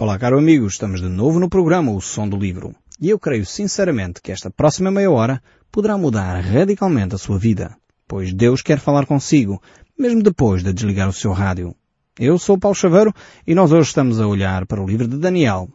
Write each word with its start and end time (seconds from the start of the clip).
Olá, 0.00 0.16
caro 0.16 0.38
amigo, 0.38 0.64
estamos 0.64 1.00
de 1.00 1.08
novo 1.08 1.40
no 1.40 1.48
programa 1.48 1.90
O 1.90 2.00
Som 2.00 2.28
do 2.28 2.36
Livro. 2.36 2.72
E 3.00 3.10
eu 3.10 3.18
creio 3.18 3.44
sinceramente 3.44 4.22
que 4.22 4.30
esta 4.30 4.48
próxima 4.48 4.92
meia 4.92 5.10
hora 5.10 5.42
poderá 5.72 5.98
mudar 5.98 6.40
radicalmente 6.40 7.16
a 7.16 7.18
sua 7.18 7.36
vida, 7.36 7.76
pois 8.06 8.32
Deus 8.32 8.62
quer 8.62 8.78
falar 8.78 9.06
consigo, 9.06 9.60
mesmo 9.98 10.22
depois 10.22 10.62
de 10.62 10.72
desligar 10.72 11.08
o 11.08 11.12
seu 11.12 11.32
rádio. 11.32 11.74
Eu 12.16 12.38
sou 12.38 12.56
Paulo 12.56 12.76
Chaveiro 12.76 13.12
e 13.44 13.56
nós 13.56 13.72
hoje 13.72 13.88
estamos 13.88 14.20
a 14.20 14.26
olhar 14.28 14.66
para 14.66 14.80
o 14.80 14.86
livro 14.86 15.08
de 15.08 15.16
Daniel. 15.16 15.68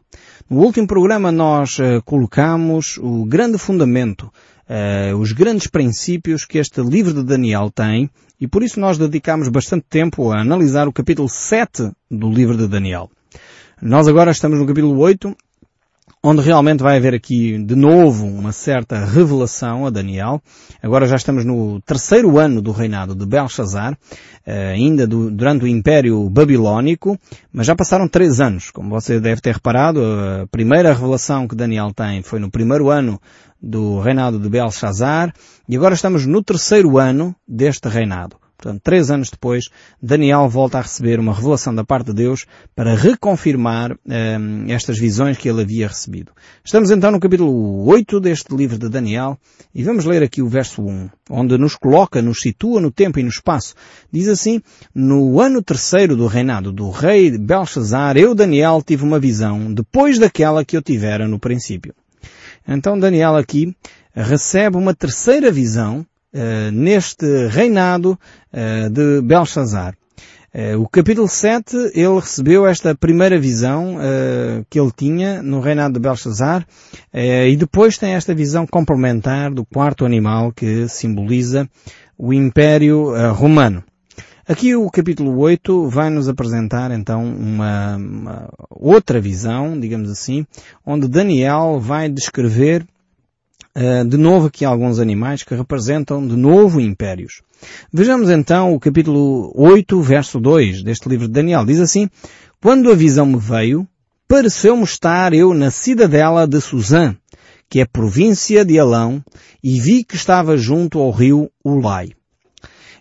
No 0.49 0.61
último 0.61 0.87
programa 0.87 1.29
nós 1.29 1.77
uh, 1.79 2.01
colocamos 2.05 2.97
o 2.99 3.25
grande 3.25 3.57
fundamento, 3.57 4.31
uh, 4.69 5.17
os 5.17 5.33
grandes 5.33 5.67
princípios 5.67 6.45
que 6.45 6.59
este 6.59 6.79
livro 6.79 7.13
de 7.13 7.25
Daniel 7.25 7.69
tem 7.69 8.09
e 8.39 8.47
por 8.47 8.63
isso 8.63 8.79
nós 8.79 8.97
dedicamos 8.97 9.49
bastante 9.49 9.85
tempo 9.89 10.31
a 10.31 10.39
analisar 10.39 10.87
o 10.87 10.93
capítulo 10.93 11.27
7 11.27 11.91
do 12.09 12.29
livro 12.31 12.55
de 12.55 12.69
Daniel. 12.69 13.09
Nós 13.86 14.07
agora 14.07 14.31
estamos 14.31 14.57
no 14.57 14.65
capítulo 14.65 14.97
8 14.97 15.36
onde 16.23 16.42
realmente 16.42 16.82
vai 16.82 16.96
haver 16.96 17.14
aqui 17.14 17.61
de 17.61 17.75
novo 17.75 18.25
uma 18.25 18.54
certa 18.54 19.04
revelação 19.04 19.86
a 19.86 19.89
Daniel. 19.89 20.42
Agora 20.82 21.06
já 21.06 21.18
estamos 21.18 21.43
no 21.43 21.82
terceiro 21.82 22.39
ano 22.39 22.61
do 22.61 22.71
reinado 22.71 23.14
de 23.14 23.25
Belshazzar, 23.25 23.97
eh, 24.46 24.71
ainda 24.71 25.06
do, 25.06 25.29
durante 25.29 25.65
o 25.65 25.68
Império 25.68 26.29
Babilónico, 26.29 27.19
mas 27.51 27.68
já 27.68 27.75
passaram 27.75 28.07
três 28.07 28.39
anos. 28.39 28.71
Como 28.71 28.89
você 28.89 29.19
deve 29.19 29.42
ter 29.42 29.56
reparado, 29.56 30.00
a 30.01 30.47
primeira 30.47 30.93
revelação 30.93 31.45
que 31.45 31.54
Daniel 31.54 31.92
tem 31.93 32.23
foi 32.23 32.39
no 32.39 32.50
primeiro 32.50 32.89
ano 32.89 33.20
do 33.61 34.00
reinado 34.00 34.39
de 34.39 34.47
Belshazzar, 34.47 35.34
e 35.67 35.75
agora 35.75 35.94
estamos 35.94 36.25
no 36.25 36.42
terceiro 36.42 36.97
ano 36.97 37.36
deste 37.45 37.89
reinado. 37.89 38.42
Portanto, 38.63 38.81
três 38.81 39.11
anos 39.11 39.30
depois, 39.30 39.69
Daniel 40.02 40.47
volta 40.47 40.77
a 40.77 40.81
receber 40.81 41.19
uma 41.19 41.33
revelação 41.33 41.75
da 41.75 41.83
parte 41.83 42.08
de 42.08 42.13
Deus 42.13 42.45
para 42.73 42.95
reconfirmar 42.95 43.91
um, 43.91 44.72
estas 44.72 44.97
visões 44.97 45.38
que 45.38 45.49
ele 45.49 45.63
havia 45.63 45.89
recebido. 45.89 46.31
Estamos 46.63 46.89
então 46.89 47.11
no 47.11 47.19
capítulo 47.19 47.86
8 47.86 48.22
deste 48.22 48.55
livro 48.55 48.78
de 48.78 48.88
Daniel 48.88 49.38
e 49.75 49.83
vamos 49.83 50.05
ler 50.05 50.23
aqui 50.23 50.42
o 50.42 50.47
verso 50.47 50.81
1, 50.81 51.09
onde 51.30 51.58
nos 51.58 51.75
coloca, 51.75 52.22
nos 52.22 52.39
situa 52.39 52.80
no 52.80 52.89
tempo 52.89 53.20
e 53.20 53.23
no 53.23 53.28
espaço. 53.28 53.75
Diz 54.09 54.30
assim, 54.30 54.61
no 54.95 55.42
ano 55.42 55.61
terceiro 55.61 56.16
do 56.16 56.25
reinado 56.25 56.72
do 56.72 56.89
rei 56.89 57.38
Belshazzar, 57.38 58.16
eu, 58.16 58.33
Daniel, 58.33 58.81
tive 58.81 59.03
uma 59.03 59.20
visão 59.20 59.73
depois 59.73 60.17
daquela 60.17 60.64
que 60.64 60.77
eu 60.77 60.81
tivera 60.81 61.27
no 61.27 61.38
princípio. 61.38 61.94
Então 62.66 62.98
Daniel 62.98 63.36
aqui 63.36 63.75
recebe 64.16 64.77
uma 64.77 64.94
terceira 64.94 65.52
visão 65.52 66.05
uh, 66.34 66.72
neste 66.72 67.48
reinado 67.48 68.20
uh, 68.52 68.89
de 68.89 69.22
Belshazzar. 69.22 69.95
Uh, 70.53 70.80
o 70.80 70.88
capítulo 70.88 71.28
7, 71.28 71.76
ele 71.94 72.20
recebeu 72.20 72.67
esta 72.67 72.94
primeira 72.94 73.39
visão 73.39 73.98
que 74.70 74.80
ele 74.80 74.92
tinha 74.95 75.42
no 75.42 75.59
reinado 75.59 75.95
de 75.95 76.00
Belshazzar 76.00 76.66
e 77.11 77.56
depois 77.56 77.98
tem 77.98 78.14
esta 78.14 78.36
visão 78.36 78.67
complementar 78.67 79.52
do 79.52 79.66
quarto 79.66 80.06
animal 80.06 80.52
que 80.52 80.88
simboliza 80.88 81.67
o 82.16 82.31
Império 82.31 83.34
Romano. 83.34 83.84
Aqui 84.48 84.76
o 84.76 84.92
capítulo 84.92 85.39
8 85.39 85.88
vai 85.88 86.09
nos 86.09 86.28
apresentar 86.28 86.92
então 86.92 87.23
uma, 87.23 87.95
uma, 87.95 88.50
outra 88.70 89.20
visão, 89.20 89.80
digamos 89.80 90.11
assim, 90.11 90.45
onde 90.86 91.08
Daniel 91.08 91.80
vai 91.80 92.09
descrever 92.09 92.86
uh, 93.78 94.08
de 94.08 94.18
novo 94.18 94.48
aqui 94.48 94.66
alguns 94.66 95.00
animais 95.00 95.44
que 95.44 95.56
representam 95.56 96.26
de 96.26 96.36
novo 96.36 96.80
impérios. 96.80 97.42
Vejamos 97.92 98.30
então 98.30 98.74
o 98.74 98.80
capítulo 98.80 99.52
8, 99.56 100.02
verso 100.02 100.40
2 100.40 100.84
deste 100.84 101.08
livro 101.08 101.28
de 101.28 101.34
Daniel. 101.34 101.66
Diz 101.66 101.80
assim, 101.80 102.10
Quando 102.62 102.92
a 102.92 102.96
visão 102.96 103.26
me 103.26 103.38
veio, 103.38 103.88
pareceu-me 104.28 104.84
estar 104.84 105.34
eu 105.34 105.54
na 105.54 105.72
cidadela 105.72 106.48
de 106.48 106.60
Suzã, 106.60 107.16
que 107.70 107.80
é 107.80 107.86
província 107.86 108.64
de 108.66 108.80
Alão, 108.80 109.24
e 109.64 109.80
vi 109.80 110.04
que 110.04 110.16
estava 110.16 110.58
junto 110.58 111.00
ao 111.00 111.12
rio 111.12 111.50
Ulai. 111.64 112.12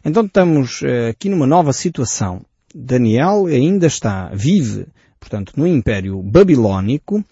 Então 0.05 0.25
estamos 0.25 0.83
uh, 0.83 1.11
aqui 1.11 1.29
numa 1.29 1.47
nova 1.47 1.73
situação. 1.73 2.45
Daniel 2.75 3.47
ainda 3.47 3.87
está, 3.87 4.31
vive, 4.33 4.87
portanto, 5.21 5.53
no 5.57 5.67
Império 5.67 6.21
Babilónico, 6.23 7.23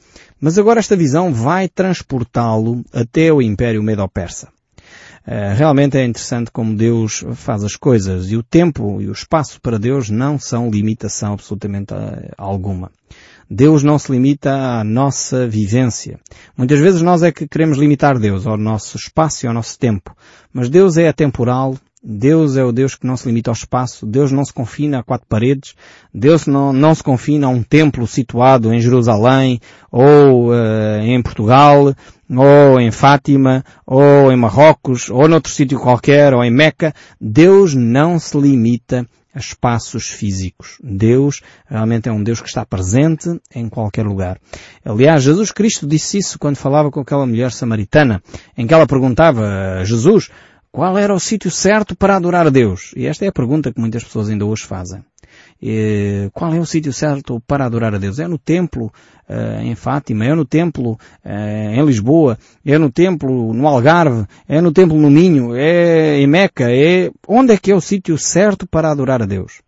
mas 0.41 0.59
agora 0.59 0.81
esta 0.81 0.97
visão 0.97 1.33
vai 1.33 1.69
transportá-lo 1.69 2.85
até 2.93 3.33
o 3.33 3.43
Império 3.43 3.83
Medo-Persa. 3.83 4.49
Uh, 5.27 5.55
realmente 5.55 5.99
é 5.99 6.05
interessante 6.05 6.51
como 6.51 6.75
Deus 6.75 7.23
faz 7.35 7.63
as 7.63 7.77
coisas 7.77 8.31
e 8.31 8.37
o 8.37 8.43
tempo 8.43 9.03
e 9.03 9.09
o 9.09 9.13
espaço 9.13 9.61
para 9.61 9.79
Deus 9.79 10.09
não 10.09 10.39
são 10.39 10.71
limitação 10.71 11.35
absolutamente 11.35 11.93
uh, 11.93 12.33
alguma. 12.39 12.91
Deus 13.51 13.83
não 13.83 13.99
se 13.99 14.13
limita 14.13 14.53
à 14.53 14.85
nossa 14.85 15.47
vivência. 15.47 16.21
Muitas 16.57 16.79
vezes 16.79 17.03
nós 17.03 17.23
é 17.23 17.33
que 17.33 17.49
queremos 17.49 17.77
limitar 17.77 18.17
Deus 18.19 18.47
ao 18.47 18.57
nosso 18.57 18.97
espaço 18.97 19.45
e 19.45 19.49
ao 19.49 19.53
nosso 19.53 19.77
tempo. 19.77 20.17
Mas 20.53 20.69
Deus 20.69 20.97
é 20.97 21.09
atemporal, 21.09 21.77
Deus 22.03 22.57
é 22.57 22.65
o 22.65 22.73
Deus 22.73 22.95
que 22.95 23.07
não 23.07 23.17
se 23.17 23.27
limita 23.29 23.51
ao 23.51 23.55
espaço, 23.55 24.07
Deus 24.07 24.33
não 24.33 24.43
se 24.43 24.53
confina 24.53 25.01
a 25.01 25.03
quatro 25.03 25.27
paredes, 25.29 25.75
Deus 26.15 26.47
não, 26.47 26.73
não 26.73 26.95
se 26.95 27.03
confina 27.03 27.47
a 27.47 27.51
um 27.51 27.63
templo 27.63 28.07
situado 28.07 28.73
em 28.73 28.81
Jerusalém, 28.81 29.61
ou 29.93 30.49
uh, 30.49 31.01
em 31.03 31.23
Portugal, 31.23 31.95
ou 32.31 32.81
em 32.81 32.91
Fátima, 32.91 33.63
ou 33.87 34.33
em 34.33 34.37
Marrocos, 34.37 35.11
ou 35.11 35.29
noutro 35.29 35.53
sítio 35.53 35.79
qualquer, 35.79 36.33
ou 36.33 36.43
em 36.43 36.51
Meca. 36.51 36.95
Deus 37.21 37.75
não 37.75 38.19
se 38.19 38.39
limita 38.39 39.07
a 39.35 39.39
espaços 39.39 40.09
físicos. 40.09 40.79
Deus 40.83 41.43
realmente 41.69 42.09
é 42.09 42.13
um 42.13 42.23
Deus 42.23 42.41
que 42.41 42.49
está 42.49 42.65
presente 42.65 43.29
em 43.55 43.69
qualquer 43.69 44.05
lugar. 44.05 44.39
Aliás, 44.85 45.23
Jesus 45.23 45.53
Cristo 45.53 45.87
disse 45.87 46.19
isso 46.19 46.39
quando 46.39 46.57
falava 46.57 46.91
com 46.91 47.01
aquela 47.01 47.27
mulher 47.27 47.53
samaritana, 47.53 48.23
em 48.57 48.67
que 48.67 48.75
ela 48.75 48.87
perguntava 48.87 49.79
a 49.81 49.85
Jesus, 49.85 50.31
qual 50.73 50.97
era 50.97 51.13
o 51.13 51.19
sítio 51.19 51.51
certo 51.51 51.97
para 51.97 52.17
adorar 52.17 52.47
a 52.47 52.51
Deus? 52.51 52.93
E 52.97 53.07
esta 53.07 53.25
é 53.25 53.29
a 53.29 53.33
pergunta 53.33 53.73
que 53.73 53.81
muitas 53.81 54.05
pessoas 54.05 54.29
ainda 54.29 54.47
hoje 54.47 54.65
fazem. 54.65 55.05
E, 55.61 56.31
qual 56.33 56.55
é 56.55 56.61
o 56.61 56.67
sítio 56.67 56.93
certo 56.93 57.43
para 57.47 57.67
adorar 57.67 57.95
a 57.95 57.99
Deus? 57.99 58.19
É 58.19 58.29
no 58.29 58.39
templo 58.39 58.87
uh, 59.29 59.63
em 59.63 59.75
Fátima? 59.75 60.25
É 60.25 60.35
no 60.35 60.45
templo 60.45 60.93
uh, 60.93 61.73
em 61.73 61.85
Lisboa? 61.85 62.39
É 62.65 62.79
no 62.79 62.91
templo 62.91 63.53
no 63.53 63.67
Algarve? 63.67 64.27
É 64.49 64.61
no 64.61 64.73
templo 64.73 64.97
no 64.97 65.11
Minho? 65.11 65.55
É 65.57 66.21
em 66.21 66.27
Meca? 66.27 66.71
É... 66.71 67.11
Onde 67.27 67.53
é 67.53 67.57
que 67.57 67.73
é 67.73 67.75
o 67.75 67.81
sítio 67.81 68.17
certo 68.17 68.67
para 68.67 68.91
adorar 68.91 69.23
a 69.23 69.27
Deus? 69.27 69.63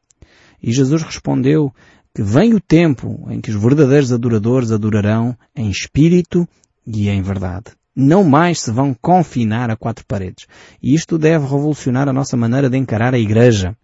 E 0.62 0.72
Jesus 0.72 1.02
respondeu 1.02 1.72
que 2.14 2.22
vem 2.22 2.54
o 2.54 2.60
tempo 2.60 3.26
em 3.28 3.40
que 3.40 3.50
os 3.50 3.60
verdadeiros 3.60 4.12
adoradores 4.12 4.70
adorarão 4.70 5.36
em 5.56 5.68
espírito 5.68 6.48
e 6.86 7.08
em 7.08 7.22
verdade 7.22 7.72
não 7.94 8.24
mais 8.24 8.60
se 8.60 8.70
vão 8.70 8.94
confinar 8.94 9.70
a 9.70 9.76
quatro 9.76 10.04
paredes. 10.06 10.46
E 10.82 10.94
isto 10.94 11.18
deve 11.18 11.44
revolucionar 11.44 12.08
a 12.08 12.12
nossa 12.12 12.36
maneira 12.36 12.68
de 12.68 12.76
encarar 12.76 13.14
a 13.14 13.18
igreja. 13.18 13.76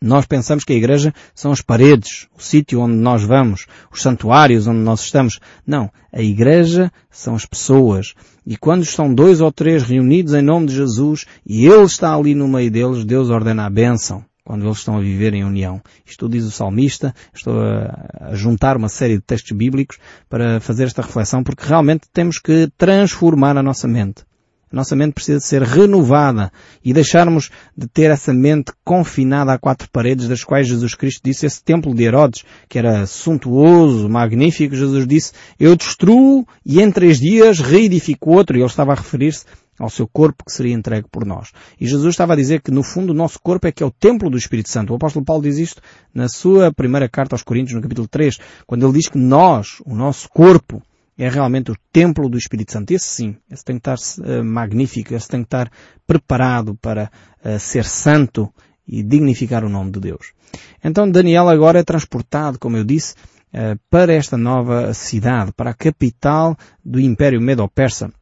Nós 0.00 0.26
pensamos 0.26 0.64
que 0.64 0.72
a 0.74 0.76
igreja 0.76 1.14
são 1.34 1.50
as 1.50 1.62
paredes, 1.62 2.28
o 2.36 2.42
sítio 2.42 2.80
onde 2.80 2.96
nós 2.96 3.22
vamos, 3.22 3.66
os 3.90 4.02
santuários 4.02 4.66
onde 4.66 4.80
nós 4.80 5.00
estamos. 5.00 5.40
Não, 5.66 5.90
a 6.12 6.20
igreja 6.20 6.92
são 7.10 7.34
as 7.34 7.46
pessoas. 7.46 8.12
E 8.46 8.56
quando 8.56 8.82
estão 8.82 9.14
dois 9.14 9.40
ou 9.40 9.50
três 9.50 9.82
reunidos 9.82 10.34
em 10.34 10.42
nome 10.42 10.66
de 10.66 10.74
Jesus 10.74 11.24
e 11.46 11.66
Ele 11.66 11.84
está 11.84 12.14
ali 12.14 12.34
no 12.34 12.46
meio 12.46 12.70
deles, 12.70 13.04
Deus 13.04 13.30
ordena 13.30 13.64
a 13.64 13.70
bênção 13.70 14.22
quando 14.44 14.66
eles 14.66 14.78
estão 14.78 14.98
a 14.98 15.00
viver 15.00 15.32
em 15.32 15.42
união. 15.42 15.80
Isto 16.04 16.28
diz 16.28 16.44
o 16.44 16.50
salmista, 16.50 17.14
estou 17.34 17.60
a, 17.60 18.34
juntar 18.34 18.76
uma 18.76 18.88
série 18.88 19.16
de 19.16 19.22
textos 19.22 19.56
bíblicos 19.56 19.98
para 20.28 20.60
fazer 20.60 20.84
esta 20.84 21.00
reflexão, 21.00 21.42
porque 21.42 21.66
realmente 21.66 22.06
temos 22.12 22.38
que 22.38 22.70
transformar 22.76 23.56
a 23.56 23.62
nossa 23.62 23.88
mente. 23.88 24.22
A 24.70 24.76
nossa 24.76 24.96
mente 24.96 25.14
precisa 25.14 25.38
ser 25.38 25.62
renovada 25.62 26.52
e 26.84 26.92
deixarmos 26.92 27.48
de 27.78 27.86
ter 27.86 28.10
essa 28.10 28.34
mente 28.34 28.72
confinada 28.84 29.52
a 29.52 29.58
quatro 29.58 29.88
paredes 29.88 30.26
das 30.26 30.42
quais 30.42 30.66
Jesus 30.66 30.96
Cristo 30.96 31.20
disse 31.24 31.46
esse 31.46 31.62
templo 31.62 31.94
de 31.94 32.02
Herodes, 32.02 32.42
que 32.68 32.76
era 32.76 33.06
suntuoso, 33.06 34.08
magnífico, 34.08 34.74
Jesus 34.74 35.06
disse, 35.06 35.32
eu 35.60 35.76
destruo 35.76 36.44
e 36.66 36.82
em 36.82 36.90
três 36.90 37.20
dias 37.20 37.60
reedifico 37.60 38.32
outro, 38.32 38.56
e 38.56 38.60
ele 38.60 38.66
estava 38.66 38.92
a 38.92 38.96
referir-se 38.96 39.44
ao 39.78 39.90
seu 39.90 40.06
corpo 40.06 40.44
que 40.44 40.52
seria 40.52 40.74
entregue 40.74 41.08
por 41.10 41.24
nós. 41.24 41.50
E 41.80 41.86
Jesus 41.86 42.14
estava 42.14 42.32
a 42.32 42.36
dizer 42.36 42.60
que 42.62 42.70
no 42.70 42.82
fundo 42.82 43.10
o 43.10 43.16
nosso 43.16 43.40
corpo 43.40 43.66
é 43.66 43.72
que 43.72 43.82
é 43.82 43.86
o 43.86 43.90
templo 43.90 44.30
do 44.30 44.36
Espírito 44.36 44.70
Santo. 44.70 44.92
O 44.92 44.96
apóstolo 44.96 45.24
Paulo 45.24 45.42
diz 45.42 45.58
isto 45.58 45.82
na 46.12 46.28
sua 46.28 46.72
primeira 46.72 47.08
carta 47.08 47.34
aos 47.34 47.42
Coríntios, 47.42 47.74
no 47.74 47.82
capítulo 47.82 48.08
3, 48.08 48.38
quando 48.66 48.86
ele 48.86 48.98
diz 48.98 49.08
que 49.08 49.18
nós, 49.18 49.80
o 49.84 49.94
nosso 49.94 50.28
corpo, 50.28 50.82
é 51.16 51.28
realmente 51.28 51.70
o 51.70 51.76
templo 51.92 52.28
do 52.28 52.36
Espírito 52.36 52.72
Santo. 52.72 52.92
Esse 52.92 53.06
sim, 53.06 53.36
esse 53.50 53.64
tem 53.64 53.78
que 53.78 53.88
estar 53.88 53.96
uh, 54.22 54.44
magnífico, 54.44 55.14
esse 55.14 55.28
tem 55.28 55.40
que 55.40 55.46
estar 55.46 55.70
preparado 56.06 56.74
para 56.76 57.10
uh, 57.44 57.58
ser 57.58 57.84
santo 57.84 58.52
e 58.86 59.02
dignificar 59.02 59.64
o 59.64 59.68
nome 59.68 59.90
de 59.90 60.00
Deus. 60.00 60.32
Então 60.82 61.10
Daniel 61.10 61.48
agora 61.48 61.78
é 61.78 61.84
transportado, 61.84 62.58
como 62.58 62.76
eu 62.76 62.84
disse, 62.84 63.14
uh, 63.52 63.78
para 63.88 64.12
esta 64.12 64.36
nova 64.36 64.92
cidade, 64.92 65.52
para 65.52 65.70
a 65.70 65.74
capital 65.74 66.56
do 66.84 67.00
Império 67.00 67.40
Medo-Persa, 67.40 68.12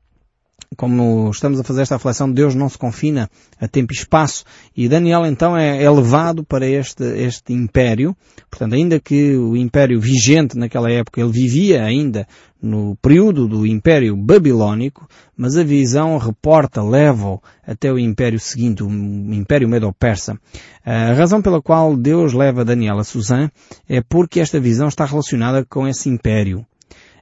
como 0.76 1.30
estamos 1.30 1.58
a 1.60 1.64
fazer 1.64 1.82
esta 1.82 1.96
reflexão, 1.96 2.30
Deus 2.30 2.54
não 2.54 2.68
se 2.68 2.78
confina 2.78 3.30
a 3.60 3.68
tempo 3.68 3.92
e 3.92 3.96
espaço. 3.96 4.44
E 4.76 4.88
Daniel 4.88 5.26
então 5.26 5.56
é, 5.56 5.82
é 5.82 5.90
levado 5.90 6.44
para 6.44 6.66
este, 6.66 7.04
este 7.04 7.52
império. 7.52 8.16
Portanto, 8.50 8.74
ainda 8.74 9.00
que 9.00 9.36
o 9.36 9.56
império 9.56 10.00
vigente 10.00 10.56
naquela 10.56 10.90
época, 10.90 11.20
ele 11.20 11.30
vivia 11.30 11.84
ainda 11.84 12.26
no 12.62 12.96
período 13.02 13.48
do 13.48 13.66
Império 13.66 14.16
Babilónico, 14.16 15.08
mas 15.36 15.56
a 15.56 15.64
visão 15.64 16.16
reporta, 16.16 16.80
leva-o 16.80 17.42
até 17.66 17.92
o 17.92 17.98
império 17.98 18.38
seguinte, 18.38 18.84
o 18.84 18.88
Império 18.88 19.68
Medo-Persa. 19.68 20.38
A 20.84 21.12
razão 21.12 21.42
pela 21.42 21.60
qual 21.60 21.96
Deus 21.96 22.32
leva 22.32 22.64
Daniel 22.64 22.98
a 22.98 23.04
Suzã 23.04 23.50
é 23.88 24.00
porque 24.00 24.38
esta 24.38 24.60
visão 24.60 24.86
está 24.86 25.04
relacionada 25.04 25.64
com 25.64 25.88
esse 25.88 26.08
império. 26.08 26.64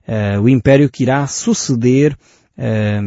Uh, 0.07 0.41
o 0.43 0.49
império 0.49 0.91
que 0.91 1.05
irá 1.05 1.27
suceder 1.27 2.17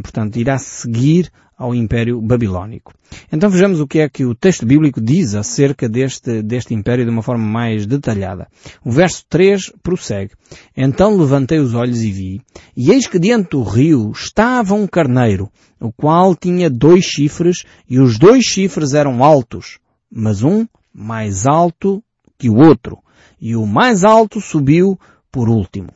portanto, 0.02 0.38
irá 0.38 0.58
seguir 0.58 1.32
ao 1.58 1.74
Império 1.74 2.20
Babilónico. 2.22 2.94
Então 3.32 3.50
vejamos 3.50 3.80
o 3.80 3.88
que 3.88 4.00
é 4.00 4.10
que 4.10 4.26
o 4.26 4.36
texto 4.36 4.66
bíblico 4.66 5.00
diz 5.00 5.36
acerca 5.36 5.88
deste, 5.88 6.42
deste 6.42 6.74
império 6.74 7.06
de 7.06 7.12
uma 7.12 7.22
forma 7.22 7.46
mais 7.46 7.86
detalhada. 7.86 8.48
O 8.84 8.92
verso 8.92 9.24
3 9.30 9.72
prossegue. 9.82 10.32
Então 10.76 11.16
levantei 11.16 11.60
os 11.60 11.74
olhos 11.74 12.02
e 12.02 12.12
vi, 12.12 12.42
e 12.76 12.92
eis 12.92 13.08
que 13.08 13.20
diante 13.20 13.52
do 13.52 13.64
rio 13.64 14.12
estava 14.12 14.74
um 14.74 14.88
carneiro, 14.88 15.50
o 15.80 15.92
qual 15.92 16.36
tinha 16.36 16.70
dois 16.70 17.06
chifres, 17.06 17.64
e 17.90 18.00
os 18.00 18.18
dois 18.18 18.44
chifres 18.44 18.94
eram 18.94 19.24
altos, 19.24 19.80
mas 20.12 20.44
um 20.44 20.66
mais 20.94 21.46
alto 21.46 22.04
que 22.38 22.50
o 22.50 22.58
outro, 22.58 22.98
e 23.40 23.56
o 23.56 23.66
mais 23.66 24.04
alto 24.04 24.42
subiu 24.42 25.00
por 25.32 25.50
último. 25.50 25.90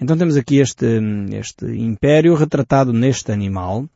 Então 0.00 0.16
temos 0.16 0.36
aqui 0.36 0.58
este, 0.58 0.86
este 1.32 1.66
império 1.66 2.34
retratado 2.34 2.92
neste 2.92 3.32
animal, 3.32 3.88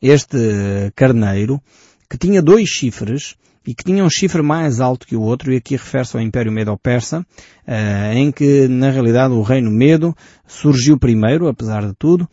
este 0.00 0.92
carneiro, 0.94 1.60
que 2.08 2.18
tinha 2.18 2.42
dois 2.42 2.68
chifres 2.68 3.36
e 3.66 3.74
que 3.74 3.84
tinha 3.84 4.04
um 4.04 4.10
chifre 4.10 4.42
mais 4.42 4.80
alto 4.80 5.06
que 5.06 5.14
o 5.14 5.20
outro, 5.20 5.52
e 5.52 5.56
aqui 5.56 5.76
refere-se 5.76 6.16
ao 6.16 6.22
Império 6.22 6.50
Medo-Persa, 6.50 7.26
eh, 7.66 8.14
em 8.14 8.32
que, 8.32 8.66
na 8.66 8.90
realidade, 8.90 9.34
o 9.34 9.42
Reino 9.42 9.70
Medo 9.70 10.16
surgiu 10.46 10.98
primeiro, 10.98 11.46
apesar 11.46 11.86
de 11.86 11.94
tudo, 11.94 12.28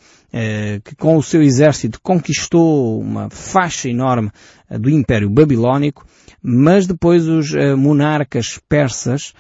que 0.84 0.96
com 0.96 1.18
o 1.18 1.24
seu 1.24 1.42
exército 1.42 2.00
conquistou 2.02 3.00
uma 3.00 3.30
faixa 3.30 3.90
enorme 3.90 4.30
eh, 4.70 4.78
do 4.78 4.90
Império 4.90 5.30
Babilónico, 5.30 6.06
mas 6.42 6.86
depois 6.86 7.28
os 7.28 7.52
monarcas 7.78 8.60
persas 8.70 9.34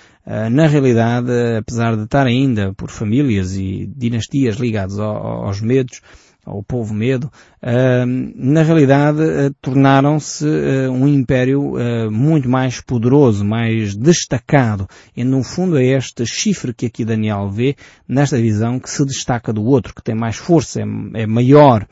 na 0.52 0.68
realidade, 0.68 1.32
apesar 1.58 1.96
de 1.96 2.04
estar 2.04 2.26
ainda 2.26 2.74
por 2.74 2.90
famílias 2.90 3.56
e 3.56 3.90
dinastias 3.96 4.58
ligadas 4.58 5.00
aos 5.00 5.62
medos, 5.62 6.02
ao 6.48 6.64
povo 6.64 6.94
medo, 6.94 7.30
ah, 7.62 8.06
na 8.06 8.64
realidade 8.64 9.22
ah, 9.22 9.52
tornaram-se 9.62 10.46
um 10.90 11.08
império 11.08 11.74
muito 12.10 12.50
mais 12.50 12.82
poderoso, 12.82 13.44
mais 13.44 13.96
destacado. 13.96 14.88
E 15.16 15.24
no 15.24 15.44
fundo 15.44 15.78
é 15.78 15.86
este 15.86 16.26
chifre 16.26 16.74
que 16.74 16.86
aqui 16.86 17.04
Daniel 17.04 17.50
vê 17.50 17.76
nesta 18.08 18.38
visão 18.38 18.80
que 18.80 18.90
se 18.90 19.06
destaca 19.06 19.52
do 19.52 19.64
outro, 19.64 19.94
que 19.94 20.04
tem 20.04 20.16
mais 20.16 20.38
força, 20.38 20.82
é, 20.82 20.84
é 21.22 21.28
maior. 21.28 21.86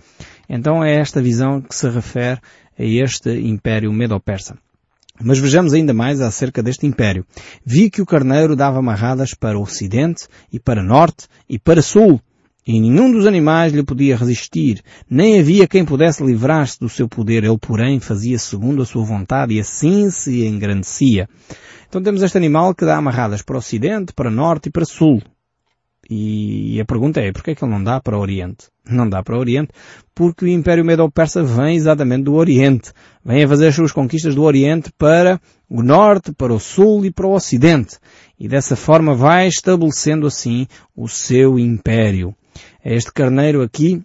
Então 0.47 0.83
é 0.83 0.95
esta 0.95 1.21
visão 1.21 1.61
que 1.61 1.75
se 1.75 1.89
refere 1.89 2.39
a 2.77 2.83
este 2.83 3.29
império 3.29 3.91
medo-persa. 3.91 4.57
Mas 5.21 5.39
vejamos 5.39 5.73
ainda 5.73 5.93
mais 5.93 6.19
acerca 6.19 6.61
deste 6.61 6.85
império. 6.85 7.25
Vi 7.65 7.89
que 7.89 8.01
o 8.01 8.05
carneiro 8.05 8.55
dava 8.55 8.79
amarradas 8.79 9.33
para 9.33 9.57
o 9.57 9.61
ocidente 9.61 10.27
e 10.51 10.59
para 10.59 10.83
norte 10.83 11.27
e 11.47 11.57
para 11.57 11.81
sul, 11.81 12.19
e 12.67 12.79
nenhum 12.79 13.11
dos 13.11 13.27
animais 13.27 13.73
lhe 13.73 13.83
podia 13.83 14.17
resistir, 14.17 14.81
nem 15.07 15.39
havia 15.39 15.67
quem 15.67 15.85
pudesse 15.85 16.23
livrar-se 16.23 16.79
do 16.79 16.89
seu 16.89 17.07
poder. 17.07 17.43
Ele, 17.43 17.57
porém, 17.59 17.99
fazia 17.99 18.39
segundo 18.39 18.81
a 18.81 18.85
sua 18.85 19.05
vontade 19.05 19.53
e 19.53 19.59
assim 19.59 20.09
se 20.09 20.45
engrandecia. 20.45 21.29
Então 21.87 22.01
temos 22.01 22.23
este 22.23 22.37
animal 22.37 22.73
que 22.73 22.85
dá 22.85 22.97
amarradas 22.97 23.41
para 23.41 23.55
o 23.55 23.59
ocidente, 23.59 24.13
para 24.13 24.31
norte 24.31 24.67
e 24.67 24.71
para 24.71 24.83
sul. 24.83 25.21
E 26.09 26.79
a 26.79 26.85
pergunta 26.85 27.19
é, 27.19 27.31
porquê 27.31 27.51
é 27.51 27.55
que 27.55 27.63
ele 27.63 27.71
não 27.71 27.83
dá 27.83 27.99
para 27.99 28.17
o 28.17 28.21
Oriente? 28.21 28.67
Não 28.87 29.09
dá 29.09 29.23
para 29.23 29.35
o 29.35 29.39
Oriente 29.39 29.71
porque 30.13 30.45
o 30.45 30.47
Império 30.47 30.85
Medo-Persa 30.85 31.43
vem 31.43 31.75
exatamente 31.75 32.23
do 32.25 32.35
Oriente. 32.35 32.91
Vem 33.23 33.43
a 33.43 33.47
fazer 33.47 33.67
as 33.67 33.75
suas 33.75 33.91
conquistas 33.91 34.35
do 34.35 34.43
Oriente 34.43 34.91
para 34.97 35.41
o 35.69 35.81
Norte, 35.81 36.31
para 36.31 36.53
o 36.53 36.59
Sul 36.59 37.05
e 37.05 37.11
para 37.11 37.27
o 37.27 37.33
Ocidente. 37.33 37.97
E 38.39 38.47
dessa 38.47 38.75
forma 38.75 39.15
vai 39.15 39.47
estabelecendo 39.47 40.27
assim 40.27 40.67
o 40.95 41.07
seu 41.07 41.57
Império. 41.57 42.35
Este 42.83 43.11
carneiro 43.11 43.61
aqui 43.61 44.01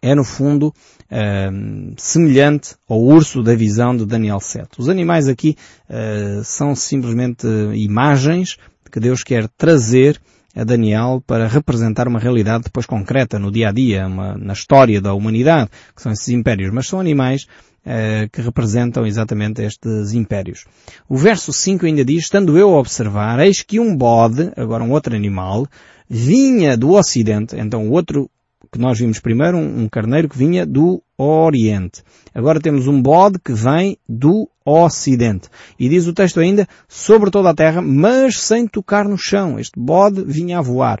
é 0.00 0.14
no 0.14 0.24
fundo 0.24 0.68
uh, 0.68 1.94
semelhante 1.96 2.76
ao 2.88 3.00
urso 3.00 3.42
da 3.42 3.54
visão 3.54 3.96
de 3.96 4.06
Daniel 4.06 4.40
7. 4.40 4.68
Os 4.78 4.88
animais 4.88 5.28
aqui 5.28 5.56
uh, 5.88 6.44
são 6.44 6.74
simplesmente 6.74 7.46
imagens 7.74 8.56
que 8.90 9.00
Deus 9.00 9.22
quer 9.22 9.48
trazer 9.56 10.20
a 10.56 10.64
Daniel 10.64 11.22
para 11.26 11.46
representar 11.46 12.08
uma 12.08 12.18
realidade 12.18 12.64
depois 12.64 12.86
concreta 12.86 13.38
no 13.38 13.50
dia 13.50 13.68
a 13.68 13.72
dia, 13.72 14.08
na 14.08 14.52
história 14.52 15.00
da 15.00 15.14
humanidade, 15.14 15.70
que 15.94 16.02
são 16.02 16.10
esses 16.10 16.28
impérios, 16.30 16.72
mas 16.72 16.88
são 16.88 16.98
animais 16.98 17.46
uh, 17.84 18.28
que 18.32 18.40
representam 18.40 19.06
exatamente 19.06 19.62
estes 19.62 20.12
impérios. 20.12 20.64
O 21.08 21.16
verso 21.16 21.52
5 21.52 21.86
ainda 21.86 22.04
diz, 22.04 22.24
estando 22.24 22.58
eu 22.58 22.74
a 22.74 22.78
observar, 22.78 23.38
eis 23.40 23.62
que 23.62 23.78
um 23.78 23.96
bode, 23.96 24.50
agora 24.56 24.82
um 24.82 24.90
outro 24.90 25.14
animal, 25.14 25.66
vinha 26.08 26.76
do 26.76 26.92
ocidente, 26.92 27.56
então 27.56 27.88
o 27.88 27.92
outro 27.92 28.30
que 28.70 28.78
nós 28.78 28.98
vimos 28.98 29.18
primeiro, 29.18 29.56
um, 29.56 29.82
um 29.84 29.88
carneiro 29.88 30.28
que 30.28 30.36
vinha 30.36 30.66
do 30.66 31.02
Oriente. 31.16 32.02
Agora 32.34 32.60
temos 32.60 32.86
um 32.86 33.00
bode 33.00 33.38
que 33.38 33.52
vem 33.52 33.96
do 34.08 34.48
Ocidente. 34.64 35.48
E 35.78 35.88
diz 35.88 36.06
o 36.06 36.12
texto 36.12 36.40
ainda, 36.40 36.68
sobre 36.86 37.30
toda 37.30 37.50
a 37.50 37.54
terra, 37.54 37.80
mas 37.80 38.38
sem 38.38 38.66
tocar 38.66 39.08
no 39.08 39.16
chão. 39.16 39.58
Este 39.58 39.80
bode 39.80 40.22
vinha 40.24 40.58
a 40.58 40.62
voar. 40.62 41.00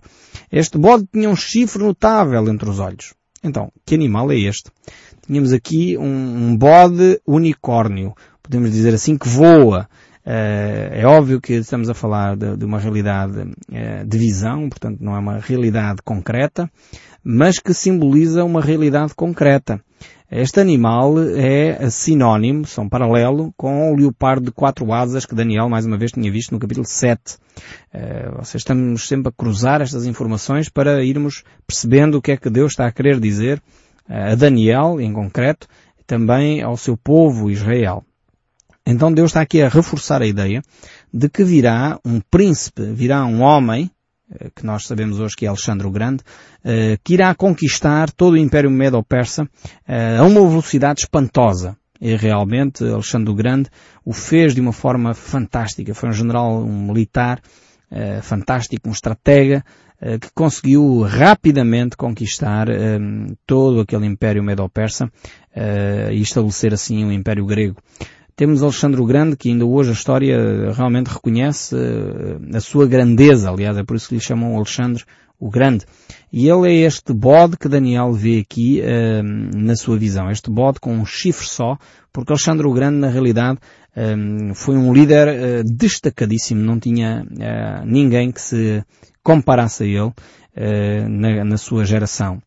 Este 0.50 0.78
bode 0.78 1.06
tinha 1.12 1.28
um 1.28 1.36
chifre 1.36 1.84
notável 1.84 2.48
entre 2.48 2.68
os 2.68 2.78
olhos. 2.78 3.12
Então, 3.44 3.70
que 3.84 3.94
animal 3.94 4.32
é 4.32 4.38
este? 4.38 4.70
Tínhamos 5.26 5.52
aqui 5.52 5.98
um, 5.98 6.02
um 6.48 6.56
bode 6.56 7.20
unicórnio. 7.26 8.14
Podemos 8.42 8.72
dizer 8.72 8.94
assim 8.94 9.18
que 9.18 9.28
voa. 9.28 9.86
Uh, 10.28 10.92
é 10.92 11.06
óbvio 11.06 11.40
que 11.40 11.54
estamos 11.54 11.88
a 11.88 11.94
falar 11.94 12.36
de, 12.36 12.54
de 12.54 12.62
uma 12.62 12.78
realidade 12.78 13.40
uh, 13.40 14.06
de 14.06 14.18
visão, 14.18 14.68
portanto 14.68 14.98
não 15.00 15.16
é 15.16 15.18
uma 15.18 15.38
realidade 15.38 16.02
concreta, 16.04 16.70
mas 17.24 17.58
que 17.58 17.72
simboliza 17.72 18.44
uma 18.44 18.60
realidade 18.60 19.14
concreta. 19.14 19.80
Este 20.30 20.60
animal 20.60 21.14
é 21.18 21.88
sinónimo, 21.88 22.66
são 22.66 22.86
paralelo, 22.86 23.54
com 23.56 23.90
o 23.90 23.96
leopardo 23.96 24.44
de 24.44 24.52
quatro 24.52 24.92
asas 24.92 25.24
que 25.24 25.34
Daniel 25.34 25.70
mais 25.70 25.86
uma 25.86 25.96
vez 25.96 26.12
tinha 26.12 26.30
visto 26.30 26.52
no 26.52 26.58
capítulo 26.58 26.84
7. 26.86 27.36
Uh, 27.36 27.38
eh, 27.94 28.30
estamos 28.54 29.08
sempre 29.08 29.30
a 29.30 29.32
cruzar 29.32 29.80
estas 29.80 30.04
informações 30.04 30.68
para 30.68 31.02
irmos 31.02 31.42
percebendo 31.66 32.18
o 32.18 32.20
que 32.20 32.32
é 32.32 32.36
que 32.36 32.50
Deus 32.50 32.72
está 32.72 32.86
a 32.86 32.92
querer 32.92 33.18
dizer 33.18 33.62
a 34.06 34.34
Daniel, 34.34 35.00
em 35.00 35.10
concreto, 35.10 35.66
também 36.06 36.62
ao 36.62 36.76
seu 36.76 36.98
povo 36.98 37.50
Israel. 37.50 38.04
Então 38.90 39.12
Deus 39.12 39.32
está 39.32 39.42
aqui 39.42 39.60
a 39.60 39.68
reforçar 39.68 40.22
a 40.22 40.26
ideia 40.26 40.62
de 41.12 41.28
que 41.28 41.44
virá 41.44 42.00
um 42.02 42.20
príncipe, 42.20 42.90
virá 42.90 43.22
um 43.26 43.42
homem, 43.42 43.90
eh, 44.34 44.48
que 44.56 44.64
nós 44.64 44.86
sabemos 44.86 45.20
hoje 45.20 45.36
que 45.36 45.44
é 45.44 45.48
Alexandre 45.50 45.86
o 45.86 45.90
Grande, 45.90 46.22
eh, 46.64 46.96
que 47.04 47.12
irá 47.12 47.34
conquistar 47.34 48.10
todo 48.10 48.32
o 48.32 48.36
Império 48.38 48.70
Medo-Persa 48.70 49.46
eh, 49.86 50.16
a 50.16 50.24
uma 50.24 50.40
velocidade 50.48 51.00
espantosa. 51.00 51.76
E 52.00 52.16
realmente 52.16 52.82
Alexandre 52.82 53.30
o 53.30 53.34
Grande 53.34 53.68
o 54.06 54.14
fez 54.14 54.54
de 54.54 54.60
uma 54.62 54.72
forma 54.72 55.12
fantástica. 55.12 55.92
Foi 55.92 56.08
um 56.08 56.12
general, 56.12 56.62
um 56.62 56.86
militar 56.86 57.42
fantástico, 58.22 58.88
um 58.88 58.92
estratega, 58.92 59.64
que 60.20 60.28
conseguiu 60.34 61.00
rapidamente 61.00 61.96
conquistar 61.96 62.68
todo 63.46 63.80
aquele 63.80 64.06
Império 64.06 64.44
Medo-Persa 64.44 65.10
e 66.12 66.20
estabelecer 66.20 66.72
assim 66.72 67.04
o 67.04 67.10
Império 67.10 67.44
Grego. 67.46 67.76
Temos 68.38 68.62
Alexandre 68.62 69.00
o 69.00 69.04
Grande, 69.04 69.36
que 69.36 69.48
ainda 69.48 69.66
hoje 69.66 69.90
a 69.90 69.92
história 69.92 70.70
realmente 70.70 71.08
reconhece 71.08 71.74
eh, 71.74 72.56
a 72.56 72.60
sua 72.60 72.86
grandeza. 72.86 73.50
Aliás, 73.50 73.76
é 73.76 73.82
por 73.82 73.96
isso 73.96 74.08
que 74.08 74.14
lhe 74.14 74.20
chamam 74.20 74.54
Alexandre 74.54 75.02
o 75.40 75.50
Grande. 75.50 75.84
E 76.32 76.48
ele 76.48 76.68
é 76.68 76.86
este 76.86 77.12
bode 77.12 77.56
que 77.56 77.68
Daniel 77.68 78.12
vê 78.12 78.38
aqui 78.38 78.80
uh, 78.80 79.24
na 79.56 79.74
sua 79.74 79.98
visão. 79.98 80.30
Este 80.30 80.52
bode 80.52 80.78
com 80.78 80.94
um 80.94 81.04
chifre 81.04 81.48
só, 81.48 81.76
porque 82.12 82.30
Alexandre 82.30 82.64
o 82.64 82.72
Grande, 82.72 82.98
na 82.98 83.08
realidade, 83.08 83.58
um, 83.96 84.54
foi 84.54 84.76
um 84.76 84.92
líder 84.92 85.26
uh, 85.26 85.64
destacadíssimo. 85.64 86.62
Não 86.62 86.78
tinha 86.78 87.26
uh, 87.28 87.84
ninguém 87.84 88.30
que 88.30 88.40
se 88.40 88.84
comparasse 89.20 89.82
a 89.82 89.86
ele 89.86 90.12
na, 91.08 91.44
na 91.44 91.56
sua 91.56 91.84
geração. 91.84 92.40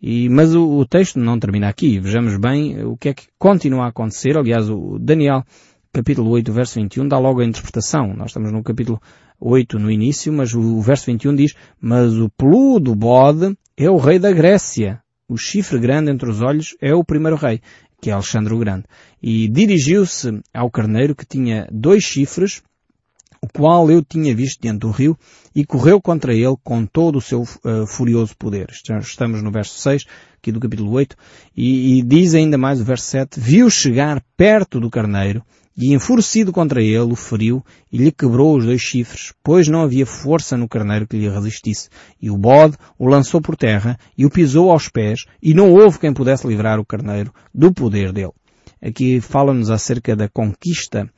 E, 0.00 0.28
mas 0.28 0.54
o, 0.54 0.78
o, 0.78 0.86
texto 0.86 1.18
não 1.18 1.38
termina 1.38 1.68
aqui. 1.68 1.98
Vejamos 1.98 2.36
bem 2.38 2.84
o 2.84 2.96
que 2.96 3.08
é 3.08 3.14
que 3.14 3.26
continua 3.38 3.84
a 3.84 3.88
acontecer. 3.88 4.36
Aliás, 4.36 4.68
o 4.68 4.98
Daniel, 4.98 5.44
capítulo 5.92 6.30
8, 6.30 6.52
verso 6.52 6.80
21, 6.80 7.08
dá 7.08 7.18
logo 7.18 7.40
a 7.40 7.44
interpretação. 7.44 8.14
Nós 8.14 8.28
estamos 8.28 8.52
no 8.52 8.62
capítulo 8.62 9.00
8 9.40 9.78
no 9.78 9.90
início, 9.90 10.32
mas 10.32 10.54
o 10.54 10.80
verso 10.80 11.06
21 11.06 11.34
diz, 11.34 11.54
mas 11.80 12.14
o 12.18 12.28
peludo 12.28 12.94
bode 12.94 13.56
é 13.76 13.90
o 13.90 13.96
rei 13.96 14.18
da 14.18 14.32
Grécia 14.32 15.00
o 15.28 15.36
chifre 15.36 15.78
grande 15.78 16.10
entre 16.10 16.30
os 16.30 16.40
olhos 16.40 16.76
é 16.80 16.94
o 16.94 17.04
primeiro 17.04 17.36
rei, 17.36 17.60
que 18.00 18.10
é 18.10 18.12
Alexandre 18.12 18.54
o 18.54 18.58
Grande. 18.58 18.84
E 19.22 19.48
dirigiu-se 19.48 20.40
ao 20.54 20.70
carneiro 20.70 21.14
que 21.14 21.26
tinha 21.26 21.68
dois 21.72 22.04
chifres, 22.04 22.62
o 23.46 23.58
qual 23.58 23.90
eu 23.90 24.02
tinha 24.02 24.34
visto 24.34 24.60
diante 24.60 24.80
do 24.80 24.90
rio, 24.90 25.16
e 25.54 25.64
correu 25.64 26.00
contra 26.00 26.34
ele 26.34 26.56
com 26.62 26.84
todo 26.84 27.16
o 27.16 27.20
seu 27.20 27.42
uh, 27.42 27.86
furioso 27.86 28.36
poder. 28.36 28.68
Estamos 29.00 29.42
no 29.42 29.50
verso 29.50 29.78
6, 29.78 30.04
aqui 30.36 30.50
do 30.50 30.60
capítulo 30.60 30.90
8, 30.92 31.16
e, 31.56 31.98
e 31.98 32.02
diz 32.02 32.34
ainda 32.34 32.58
mais 32.58 32.80
o 32.80 32.84
verso 32.84 33.06
7, 33.06 33.40
viu 33.40 33.70
chegar 33.70 34.22
perto 34.36 34.80
do 34.80 34.90
carneiro, 34.90 35.42
e 35.78 35.94
enfurecido 35.94 36.52
contra 36.52 36.82
ele 36.82 37.12
o 37.12 37.14
feriu 37.14 37.62
e 37.92 37.98
lhe 37.98 38.10
quebrou 38.10 38.56
os 38.56 38.64
dois 38.64 38.80
chifres, 38.80 39.34
pois 39.44 39.68
não 39.68 39.82
havia 39.82 40.06
força 40.06 40.56
no 40.56 40.66
carneiro 40.66 41.06
que 41.06 41.18
lhe 41.18 41.28
resistisse. 41.28 41.90
E 42.20 42.30
o 42.30 42.38
bode 42.38 42.78
o 42.98 43.06
lançou 43.06 43.42
por 43.42 43.56
terra 43.56 43.98
e 44.16 44.24
o 44.24 44.30
pisou 44.30 44.70
aos 44.70 44.88
pés 44.88 45.26
e 45.42 45.52
não 45.52 45.70
houve 45.70 45.98
quem 45.98 46.14
pudesse 46.14 46.46
livrar 46.46 46.80
o 46.80 46.86
carneiro 46.86 47.30
do 47.54 47.70
poder 47.74 48.10
dele. 48.10 48.32
Aqui 48.80 49.20
fala-nos 49.20 49.70
acerca 49.70 50.16
da 50.16 50.30
conquista 50.30 51.10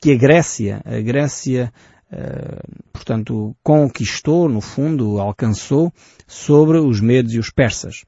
que 0.00 0.12
a 0.12 0.16
Grécia, 0.16 0.82
a 0.84 1.00
Grécia, 1.00 1.72
uh, 2.12 2.90
portanto, 2.92 3.54
conquistou, 3.62 4.48
no 4.48 4.60
fundo, 4.60 5.20
alcançou 5.20 5.92
sobre 6.26 6.78
os 6.78 7.00
medos 7.00 7.34
e 7.34 7.38
os 7.38 7.50
persas. 7.50 8.04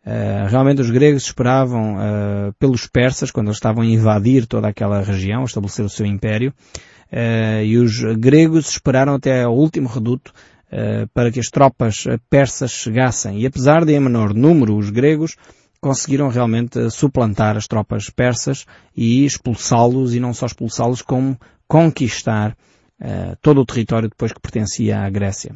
Uh, 0.00 0.48
realmente 0.48 0.80
os 0.80 0.90
gregos 0.90 1.24
esperavam 1.24 1.96
uh, 1.96 2.52
pelos 2.58 2.86
persas, 2.86 3.30
quando 3.30 3.48
eles 3.48 3.58
estavam 3.58 3.82
a 3.82 3.86
invadir 3.86 4.46
toda 4.46 4.68
aquela 4.68 5.02
região, 5.02 5.44
estabelecer 5.44 5.84
o 5.84 5.90
seu 5.90 6.06
império, 6.06 6.54
uh, 7.12 7.62
e 7.62 7.76
os 7.76 8.00
gregos 8.18 8.70
esperaram 8.70 9.14
até 9.14 9.42
ao 9.42 9.54
último 9.54 9.88
reduto 9.88 10.32
para 11.12 11.32
que 11.32 11.40
as 11.40 11.48
tropas 11.48 12.04
persas 12.30 12.70
chegassem. 12.70 13.40
E 13.40 13.46
apesar 13.46 13.84
de 13.84 13.92
em 13.92 13.98
menor 13.98 14.32
número 14.32 14.76
os 14.76 14.88
gregos, 14.88 15.34
conseguiram 15.80 16.28
realmente 16.28 16.90
suplantar 16.90 17.56
as 17.56 17.66
tropas 17.66 18.10
persas 18.10 18.66
e 18.96 19.24
expulsá-los, 19.24 20.14
e 20.14 20.20
não 20.20 20.34
só 20.34 20.46
expulsá-los, 20.46 21.02
como 21.02 21.38
conquistar 21.66 22.56
todo 23.40 23.62
o 23.62 23.64
território 23.64 24.10
depois 24.10 24.30
que 24.30 24.40
pertencia 24.40 25.00
à 25.00 25.08
Grécia. 25.08 25.54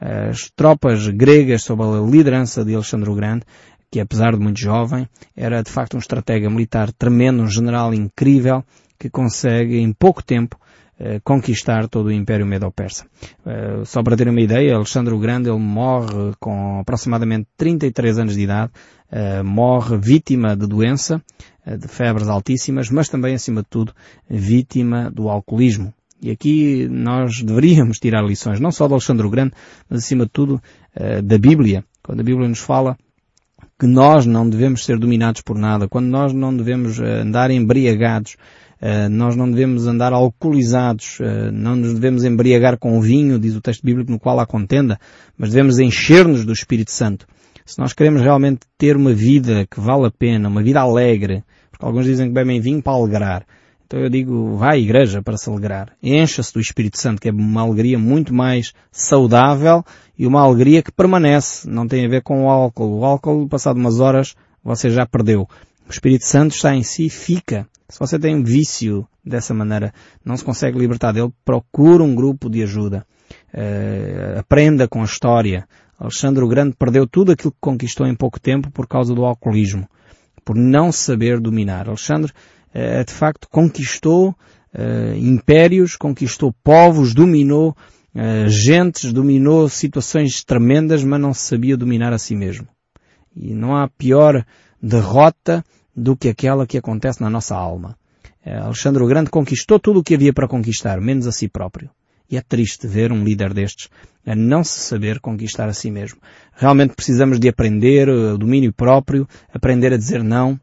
As 0.00 0.50
tropas 0.56 1.06
gregas 1.08 1.62
sob 1.62 1.82
a 1.82 2.00
liderança 2.00 2.64
de 2.64 2.74
Alexandre 2.74 3.10
o 3.10 3.14
Grande 3.14 3.44
que 3.90 4.00
apesar 4.00 4.32
de 4.32 4.42
muito 4.42 4.60
jovem, 4.60 5.08
era 5.34 5.62
de 5.62 5.70
facto 5.70 5.94
um 5.94 5.98
estratega 5.98 6.50
militar 6.50 6.92
tremendo, 6.92 7.42
um 7.42 7.48
general 7.48 7.94
incrível, 7.94 8.64
que 8.98 9.08
consegue 9.08 9.78
em 9.78 9.92
pouco 9.92 10.22
tempo 10.22 10.58
eh, 10.98 11.20
conquistar 11.22 11.88
todo 11.88 12.06
o 12.06 12.12
Império 12.12 12.46
Medo-Persa. 12.46 13.06
Eh, 13.44 13.82
só 13.84 14.02
para 14.02 14.16
ter 14.16 14.28
uma 14.28 14.40
ideia, 14.40 14.74
Alexandre 14.74 15.14
o 15.14 15.18
Grande 15.18 15.48
ele 15.48 15.58
morre 15.58 16.32
com 16.40 16.80
aproximadamente 16.80 17.48
33 17.56 18.18
anos 18.18 18.34
de 18.34 18.42
idade, 18.42 18.72
eh, 19.10 19.42
morre 19.42 19.98
vítima 19.98 20.56
de 20.56 20.66
doença, 20.66 21.22
de 21.66 21.88
febres 21.88 22.28
altíssimas, 22.28 22.90
mas 22.90 23.08
também, 23.08 23.34
acima 23.34 23.62
de 23.62 23.68
tudo, 23.68 23.92
vítima 24.30 25.10
do 25.10 25.28
alcoolismo. 25.28 25.92
E 26.22 26.30
aqui 26.30 26.88
nós 26.88 27.42
deveríamos 27.44 27.98
tirar 27.98 28.22
lições, 28.24 28.60
não 28.60 28.70
só 28.70 28.86
de 28.86 28.92
Alexandre 28.92 29.26
o 29.26 29.30
Grande, 29.30 29.52
mas 29.90 30.04
acima 30.04 30.24
de 30.24 30.30
tudo 30.30 30.62
da 31.24 31.36
Bíblia. 31.36 31.84
Quando 32.02 32.20
a 32.20 32.22
Bíblia 32.22 32.48
nos 32.48 32.60
fala 32.60 32.96
que 33.78 33.86
nós 33.86 34.24
não 34.24 34.48
devemos 34.48 34.84
ser 34.84 34.98
dominados 34.98 35.42
por 35.42 35.58
nada, 35.58 35.88
quando 35.88 36.06
nós 36.06 36.32
não 36.32 36.56
devemos 36.56 36.98
eh, 36.98 37.20
andar 37.20 37.50
embriagados, 37.50 38.36
eh, 38.80 39.08
nós 39.08 39.36
não 39.36 39.50
devemos 39.50 39.86
andar 39.86 40.12
alcoolizados, 40.12 41.18
eh, 41.20 41.50
não 41.50 41.76
nos 41.76 41.94
devemos 41.94 42.24
embriagar 42.24 42.78
com 42.78 43.00
vinho, 43.00 43.38
diz 43.38 43.54
o 43.54 43.60
texto 43.60 43.84
bíblico 43.84 44.10
no 44.10 44.18
qual 44.18 44.40
há 44.40 44.46
contenda, 44.46 44.98
mas 45.36 45.50
devemos 45.50 45.78
encher-nos 45.78 46.44
do 46.44 46.52
Espírito 46.52 46.90
Santo. 46.90 47.26
Se 47.66 47.78
nós 47.78 47.92
queremos 47.92 48.22
realmente 48.22 48.60
ter 48.78 48.96
uma 48.96 49.12
vida 49.12 49.66
que 49.66 49.80
vale 49.80 50.06
a 50.06 50.10
pena, 50.10 50.48
uma 50.48 50.62
vida 50.62 50.80
alegre, 50.80 51.44
porque 51.70 51.84
alguns 51.84 52.06
dizem 52.06 52.28
que 52.28 52.32
bebem 52.32 52.60
vinho 52.60 52.80
para 52.80 52.94
alegrar, 52.94 53.44
então 53.86 54.00
eu 54.00 54.08
digo, 54.08 54.56
vá 54.56 54.72
à 54.72 54.78
igreja 54.78 55.22
para 55.22 55.36
se 55.36 55.48
alegrar. 55.48 55.92
Encha-se 56.02 56.52
do 56.52 56.60
Espírito 56.60 56.98
Santo, 56.98 57.20
que 57.20 57.28
é 57.28 57.32
uma 57.32 57.62
alegria 57.62 57.98
muito 57.98 58.34
mais 58.34 58.72
saudável 58.90 59.84
e 60.18 60.26
uma 60.26 60.40
alegria 60.40 60.82
que 60.82 60.90
permanece. 60.90 61.70
Não 61.70 61.86
tem 61.86 62.04
a 62.04 62.08
ver 62.08 62.22
com 62.22 62.44
o 62.44 62.48
álcool. 62.48 62.98
O 62.98 63.04
álcool, 63.04 63.48
passado 63.48 63.76
umas 63.76 64.00
horas, 64.00 64.34
você 64.62 64.90
já 64.90 65.06
perdeu. 65.06 65.48
O 65.88 65.90
Espírito 65.90 66.24
Santo 66.24 66.52
está 66.52 66.74
em 66.74 66.82
si, 66.82 67.08
fica. 67.08 67.68
Se 67.88 68.00
você 68.00 68.18
tem 68.18 68.34
um 68.34 68.42
vício 68.42 69.06
dessa 69.24 69.54
maneira, 69.54 69.92
não 70.24 70.36
se 70.36 70.44
consegue 70.44 70.76
libertar 70.76 71.12
dele, 71.12 71.30
procura 71.44 72.02
um 72.02 72.14
grupo 72.14 72.50
de 72.50 72.64
ajuda. 72.64 73.06
Uh, 73.54 74.38
aprenda 74.40 74.88
com 74.88 75.00
a 75.00 75.04
história. 75.04 75.64
Alexandre 75.98 76.44
o 76.44 76.48
Grande 76.48 76.76
perdeu 76.76 77.06
tudo 77.06 77.32
aquilo 77.32 77.52
que 77.52 77.58
conquistou 77.60 78.06
em 78.06 78.14
pouco 78.14 78.38
tempo 78.38 78.70
por 78.70 78.86
causa 78.86 79.14
do 79.14 79.24
alcoolismo. 79.24 79.88
Por 80.44 80.54
não 80.54 80.92
saber 80.92 81.40
dominar. 81.40 81.88
Alexandre 81.88 82.32
eh, 82.78 83.02
de 83.04 83.12
facto 83.12 83.48
conquistou 83.48 84.30
uh, 84.30 85.16
impérios, 85.16 85.96
conquistou 85.96 86.54
povos, 86.62 87.14
dominou 87.14 87.70
uh, 88.14 88.48
gentes, 88.48 89.14
dominou 89.14 89.66
situações 89.68 90.44
tremendas, 90.44 91.02
mas 91.02 91.18
não 91.18 91.32
sabia 91.32 91.74
dominar 91.74 92.12
a 92.12 92.18
si 92.18 92.36
mesmo. 92.36 92.68
E 93.34 93.54
não 93.54 93.74
há 93.74 93.88
pior 93.88 94.44
derrota 94.80 95.64
do 95.96 96.14
que 96.14 96.28
aquela 96.28 96.66
que 96.66 96.76
acontece 96.76 97.22
na 97.22 97.30
nossa 97.30 97.56
alma. 97.56 97.96
Alexandre 98.44 99.02
o 99.02 99.08
Grande 99.08 99.30
conquistou 99.30 99.80
tudo 99.80 100.00
o 100.00 100.04
que 100.04 100.14
havia 100.14 100.32
para 100.32 100.46
conquistar, 100.46 101.00
menos 101.00 101.26
a 101.26 101.32
si 101.32 101.48
próprio. 101.48 101.90
E 102.30 102.36
é 102.36 102.40
triste 102.40 102.86
ver 102.86 103.12
um 103.12 103.24
líder 103.24 103.54
destes 103.54 103.88
a 104.26 104.34
não 104.34 104.64
se 104.64 104.80
saber 104.80 105.20
conquistar 105.20 105.68
a 105.68 105.72
si 105.72 105.90
mesmo. 105.90 106.18
Realmente 106.54 106.94
precisamos 106.94 107.38
de 107.38 107.48
aprender 107.48 108.08
o 108.08 108.36
domínio 108.36 108.72
próprio, 108.72 109.28
aprender 109.52 109.92
a 109.92 109.96
dizer 109.96 110.24
não, 110.24 110.58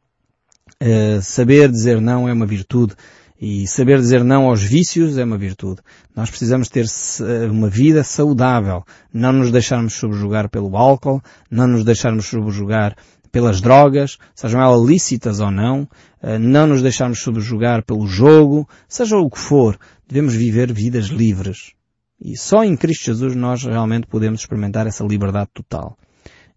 Uh, 0.82 1.22
saber 1.22 1.70
dizer 1.72 2.02
não 2.02 2.28
é 2.28 2.34
uma 2.34 2.46
virtude. 2.46 2.94
E 3.40 3.68
saber 3.68 4.00
dizer 4.00 4.24
não 4.24 4.46
aos 4.46 4.62
vícios 4.62 5.18
é 5.18 5.24
uma 5.24 5.38
virtude. 5.38 5.82
Nós 6.16 6.30
precisamos 6.30 6.70
ter 6.70 6.86
eh, 6.86 7.48
uma 7.48 7.68
vida 7.68 8.02
saudável, 8.02 8.86
não 9.14 9.34
nos 9.34 9.52
deixarmos 9.52 9.94
subjugar 9.96 10.50
pelo 10.50 10.78
álcool, 10.78 11.22
não 11.52 11.68
nos 11.68 11.84
deixarmos 11.84 12.26
subjugar 12.26 12.96
pelas 13.34 13.60
drogas, 13.60 14.18
sejam 14.34 14.62
elas 14.62 14.82
lícitas 14.88 15.42
ou 15.42 15.52
não, 15.52 15.82
uh, 16.22 16.40
não 16.40 16.68
nos 16.68 16.82
deixarmos 16.82 17.20
subjugar 17.20 17.84
pelo 17.84 18.08
jogo, 18.08 18.68
seja 18.88 19.18
o 19.18 19.30
que 19.30 19.40
for, 19.40 19.78
devemos 20.14 20.36
viver 20.36 20.72
vidas 20.72 21.08
livres. 21.08 21.74
E 22.22 22.38
só 22.38 22.64
em 22.64 22.78
Cristo 22.78 23.06
Jesus 23.06 23.36
nós 23.36 23.64
realmente 23.64 24.06
podemos 24.06 24.42
experimentar 24.42 24.86
essa 24.86 25.04
liberdade 25.04 25.50
total. 25.52 25.98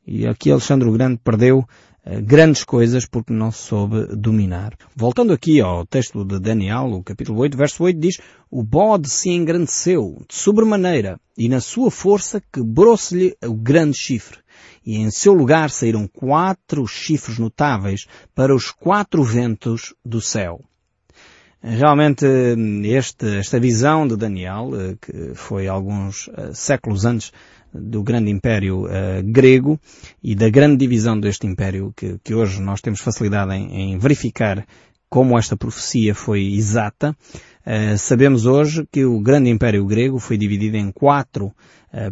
E 0.06 0.26
aqui 0.26 0.50
Alexandre 0.50 0.86
o 0.86 0.92
Grande 0.92 1.18
perdeu 1.25 1.64
eh, 2.04 2.20
grandes 2.20 2.64
coisas 2.64 3.06
porque 3.06 3.32
não 3.32 3.50
soube 3.50 4.14
dominar. 4.14 4.76
Voltando 4.94 5.32
aqui 5.32 5.58
ao 5.58 5.86
texto 5.86 6.22
de 6.22 6.38
Daniel, 6.38 6.84
o 6.92 7.02
capítulo 7.02 7.40
8, 7.40 7.56
verso 7.56 7.82
8 7.82 7.98
diz, 7.98 8.18
o 8.50 8.62
bode 8.62 9.08
se 9.08 9.30
engrandeceu 9.30 10.22
de 10.28 10.34
sobremaneira 10.34 11.18
e 11.36 11.48
na 11.48 11.58
sua 11.58 11.90
força 11.90 12.42
quebrou-se-lhe 12.52 13.34
o 13.42 13.54
grande 13.54 13.96
chifre. 13.96 14.38
E 14.84 14.98
em 14.98 15.10
seu 15.10 15.32
lugar 15.32 15.70
saíram 15.70 16.06
quatro 16.06 16.86
chifres 16.86 17.38
notáveis 17.38 18.06
para 18.34 18.54
os 18.54 18.70
quatro 18.70 19.25
ventos 19.25 19.94
do 20.04 20.20
céu. 20.20 20.62
Realmente, 21.68 22.25
este, 22.85 23.38
esta 23.38 23.58
visão 23.58 24.06
de 24.06 24.16
Daniel, 24.16 24.70
eh, 24.73 24.96
que 25.00 25.35
foi 25.35 25.66
alguns 25.66 26.28
eh, 26.28 26.50
séculos 26.52 27.04
antes 27.04 27.32
do 27.75 28.04
grande 28.04 28.30
império 28.30 28.85
uh, 28.85 29.23
grego 29.25 29.78
e 30.23 30.37
da 30.37 30.49
grande 30.49 30.76
divisão 30.76 31.18
deste 31.18 31.44
império 31.46 31.92
que, 31.94 32.18
que 32.23 32.32
hoje 32.32 32.62
nós 32.62 32.80
temos 32.80 33.00
facilidade 33.00 33.52
em, 33.52 33.94
em, 33.94 33.99
verificar 33.99 34.64
como 35.11 35.37
esta 35.37 35.56
profecia 35.56 36.14
foi 36.14 36.54
exata. 36.54 37.14
Uh, 37.66 37.99
sabemos 37.99 38.46
hoje 38.46 38.87
que 38.90 39.04
o 39.04 39.20
grande 39.20 39.50
império 39.50 39.85
grego 39.85 40.20
foi 40.20 40.38
dividido 40.38 40.76
em 40.76 40.92
quatro 40.92 41.52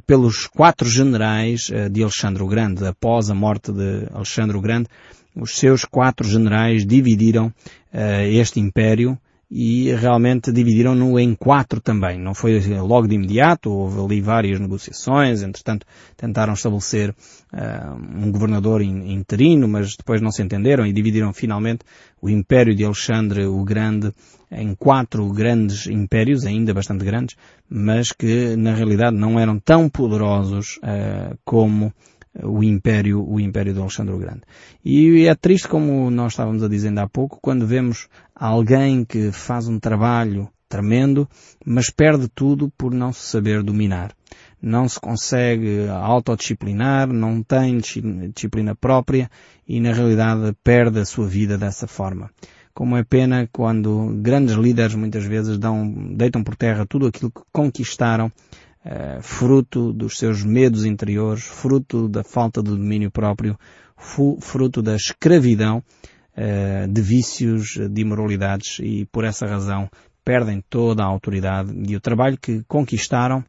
pelos 0.06 0.46
quatro 0.46 0.88
generais 0.88 1.70
de 1.90 2.02
Alexandre 2.02 2.42
o 2.42 2.46
Grande. 2.46 2.86
Após 2.86 3.28
a 3.28 3.34
morte 3.34 3.70
de 3.70 4.06
Alexandre 4.12 4.56
o 4.56 4.60
Grande, 4.60 4.88
os 5.36 5.56
seus 5.56 5.84
quatro 5.84 6.26
generais 6.26 6.86
dividiram 6.86 7.52
este 8.30 8.60
império 8.60 9.18
e 9.56 9.94
realmente 9.94 10.50
dividiram-no 10.50 11.16
em 11.16 11.32
quatro 11.32 11.80
também. 11.80 12.18
Não 12.18 12.34
foi 12.34 12.58
logo 12.76 13.06
de 13.06 13.14
imediato, 13.14 13.70
houve 13.70 14.00
ali 14.00 14.20
várias 14.20 14.58
negociações, 14.58 15.42
entretanto 15.42 15.86
tentaram 16.16 16.54
estabelecer 16.54 17.10
uh, 17.10 17.94
um 17.94 18.32
governador 18.32 18.82
interino, 18.82 19.68
mas 19.68 19.94
depois 19.94 20.20
não 20.20 20.32
se 20.32 20.42
entenderam 20.42 20.84
e 20.84 20.92
dividiram 20.92 21.32
finalmente 21.32 21.84
o 22.20 22.28
Império 22.28 22.74
de 22.74 22.84
Alexandre 22.84 23.46
o 23.46 23.62
Grande 23.62 24.12
em 24.50 24.74
quatro 24.74 25.32
grandes 25.32 25.86
impérios, 25.86 26.44
ainda 26.44 26.74
bastante 26.74 27.04
grandes, 27.04 27.36
mas 27.70 28.10
que 28.10 28.56
na 28.56 28.74
realidade 28.74 29.16
não 29.16 29.38
eram 29.38 29.60
tão 29.60 29.88
poderosos 29.88 30.78
uh, 30.78 31.38
como 31.44 31.92
o 32.42 32.62
império, 32.62 33.24
o 33.26 33.38
império 33.38 33.72
de 33.72 33.80
Alexandre 33.80 34.14
o 34.14 34.18
Grande. 34.18 34.42
E 34.84 35.26
é 35.26 35.34
triste, 35.34 35.68
como 35.68 36.10
nós 36.10 36.32
estávamos 36.32 36.62
a 36.62 36.68
dizer 36.68 36.96
há 36.98 37.08
pouco, 37.08 37.38
quando 37.40 37.66
vemos 37.66 38.08
alguém 38.34 39.04
que 39.04 39.30
faz 39.30 39.68
um 39.68 39.78
trabalho 39.78 40.48
tremendo, 40.68 41.28
mas 41.64 41.90
perde 41.90 42.28
tudo 42.34 42.72
por 42.76 42.92
não 42.92 43.12
se 43.12 43.20
saber 43.20 43.62
dominar. 43.62 44.12
não 44.60 44.88
se 44.88 44.98
consegue 44.98 45.86
autodisciplinar, 45.90 47.06
não 47.06 47.42
tem 47.42 47.78
disciplina 47.78 48.74
própria 48.74 49.30
e 49.68 49.78
na 49.78 49.92
realidade 49.92 50.56
perde 50.64 51.00
a 51.00 51.04
sua 51.04 51.26
vida 51.26 51.58
dessa 51.58 51.86
forma. 51.86 52.30
Como 52.72 52.96
é 52.96 53.04
pena 53.04 53.48
quando 53.52 54.18
grandes 54.20 54.56
líderes 54.56 54.94
muitas 54.94 55.24
vezes 55.24 55.58
dão, 55.58 55.86
deitam 56.16 56.42
por 56.42 56.56
terra 56.56 56.86
tudo 56.86 57.06
aquilo 57.06 57.30
que 57.30 57.42
conquistaram, 57.52 58.32
uh, 58.84 59.22
fruto 59.22 59.92
dos 59.92 60.18
seus 60.18 60.44
medos 60.44 60.84
interiores, 60.84 61.44
fruto 61.44 62.08
da 62.08 62.22
falta 62.22 62.62
de 62.62 62.70
domínio 62.70 63.10
próprio, 63.10 63.58
fruto 64.40 64.82
da 64.82 64.96
escravidão 64.96 65.82
uh, 66.36 66.88
de 66.88 67.00
vícios, 67.02 67.76
de 67.90 68.02
imoralidades 68.02 68.78
e 68.80 69.06
por 69.06 69.24
essa 69.24 69.46
razão 69.46 69.88
perdem 70.24 70.62
toda 70.68 71.02
a 71.02 71.06
autoridade 71.06 71.72
e 71.86 71.94
o 71.96 72.00
trabalho 72.00 72.38
que 72.40 72.62
conquistaram 72.66 73.44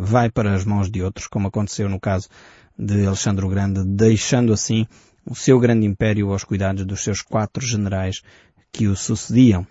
vai 0.00 0.28
para 0.28 0.54
as 0.54 0.64
mãos 0.64 0.90
de 0.90 1.00
outros, 1.00 1.28
como 1.28 1.46
aconteceu 1.46 1.88
no 1.88 2.00
caso 2.00 2.28
de 2.76 3.06
Alexandre 3.06 3.44
o 3.44 3.48
Grande, 3.48 3.84
deixando 3.84 4.52
assim 4.52 4.88
o 5.24 5.34
seu 5.34 5.58
grande 5.58 5.86
império 5.86 6.32
aos 6.32 6.44
cuidados 6.44 6.84
dos 6.84 7.02
seus 7.02 7.22
quatro 7.22 7.64
generais 7.64 8.22
que 8.76 8.86
o 8.86 8.94
sucediam. 8.94 9.66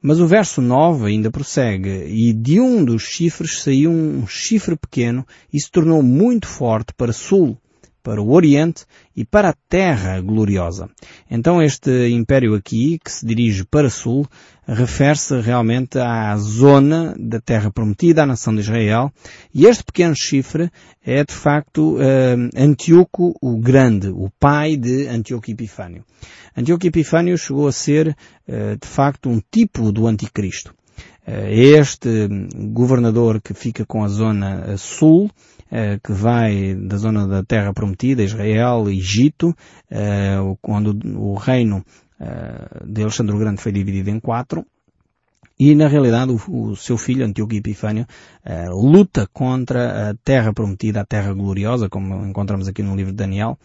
Mas 0.00 0.18
o 0.18 0.26
verso 0.26 0.62
9 0.62 1.06
ainda 1.06 1.30
prossegue, 1.30 2.06
e 2.06 2.32
de 2.32 2.58
um 2.58 2.82
dos 2.82 3.02
chifres 3.02 3.60
saiu 3.60 3.90
um 3.90 4.26
chifre 4.26 4.74
pequeno 4.76 5.26
e 5.52 5.60
se 5.60 5.70
tornou 5.70 6.02
muito 6.02 6.46
forte 6.46 6.94
para 6.94 7.12
sul, 7.12 7.58
para 8.06 8.22
o 8.22 8.30
Oriente 8.30 8.84
e 9.16 9.24
para 9.24 9.48
a 9.48 9.54
Terra 9.68 10.20
gloriosa. 10.20 10.88
Então 11.28 11.60
este 11.60 12.08
império 12.10 12.54
aqui, 12.54 13.00
que 13.04 13.10
se 13.10 13.26
dirige 13.26 13.64
para 13.64 13.90
sul, 13.90 14.24
refere-se 14.64 15.40
realmente 15.40 15.98
à 15.98 16.36
zona 16.36 17.16
da 17.18 17.40
Terra 17.40 17.68
Prometida, 17.68 18.22
à 18.22 18.26
nação 18.26 18.54
de 18.54 18.60
Israel, 18.60 19.12
e 19.52 19.66
este 19.66 19.82
pequeno 19.82 20.14
chifre 20.16 20.70
é 21.04 21.24
de 21.24 21.34
facto 21.34 21.96
uh, 21.96 22.48
Antíoco 22.56 23.34
o 23.42 23.58
Grande, 23.58 24.06
o 24.06 24.30
pai 24.38 24.76
de 24.76 25.08
Antíoco 25.08 25.50
Epifânio. 25.50 26.04
Antíoco 26.56 26.86
Epifânio 26.86 27.36
chegou 27.36 27.66
a 27.66 27.72
ser 27.72 28.16
uh, 28.46 28.78
de 28.80 28.86
facto 28.86 29.28
um 29.28 29.40
tipo 29.50 29.90
do 29.90 30.06
Anticristo. 30.06 30.72
Uh, 31.26 31.48
este 31.50 32.28
governador 32.70 33.40
que 33.42 33.52
fica 33.52 33.84
com 33.84 34.04
a 34.04 34.08
zona 34.08 34.76
sul, 34.76 35.28
eh, 35.70 35.98
que 36.02 36.12
vai 36.12 36.74
da 36.74 36.96
zona 36.96 37.26
da 37.26 37.42
Terra 37.42 37.72
Prometida, 37.72 38.22
Israel, 38.22 38.88
Egito, 38.88 39.54
eh, 39.90 40.36
quando 40.62 40.96
o 41.18 41.34
reino 41.34 41.84
eh, 42.20 42.84
de 42.86 43.02
Alexandre 43.02 43.34
o 43.34 43.38
Grande 43.38 43.60
foi 43.60 43.72
dividido 43.72 44.10
em 44.10 44.20
quatro, 44.20 44.64
e 45.58 45.74
na 45.74 45.88
realidade 45.88 46.32
o, 46.48 46.76
seu 46.76 46.98
filho, 46.98 47.24
Antíoco 47.24 47.54
Epifânio, 47.54 48.06
luta 48.68 49.26
contra 49.32 50.10
a 50.10 50.14
terra 50.22 50.52
prometida, 50.52 51.00
a 51.00 51.06
terra 51.06 51.32
gloriosa, 51.32 51.88
como 51.88 52.26
encontramos 52.26 52.68
aqui 52.68 52.82
no 52.82 52.94
livro 52.94 53.12
de 53.12 53.16
Daniel, 53.16 53.58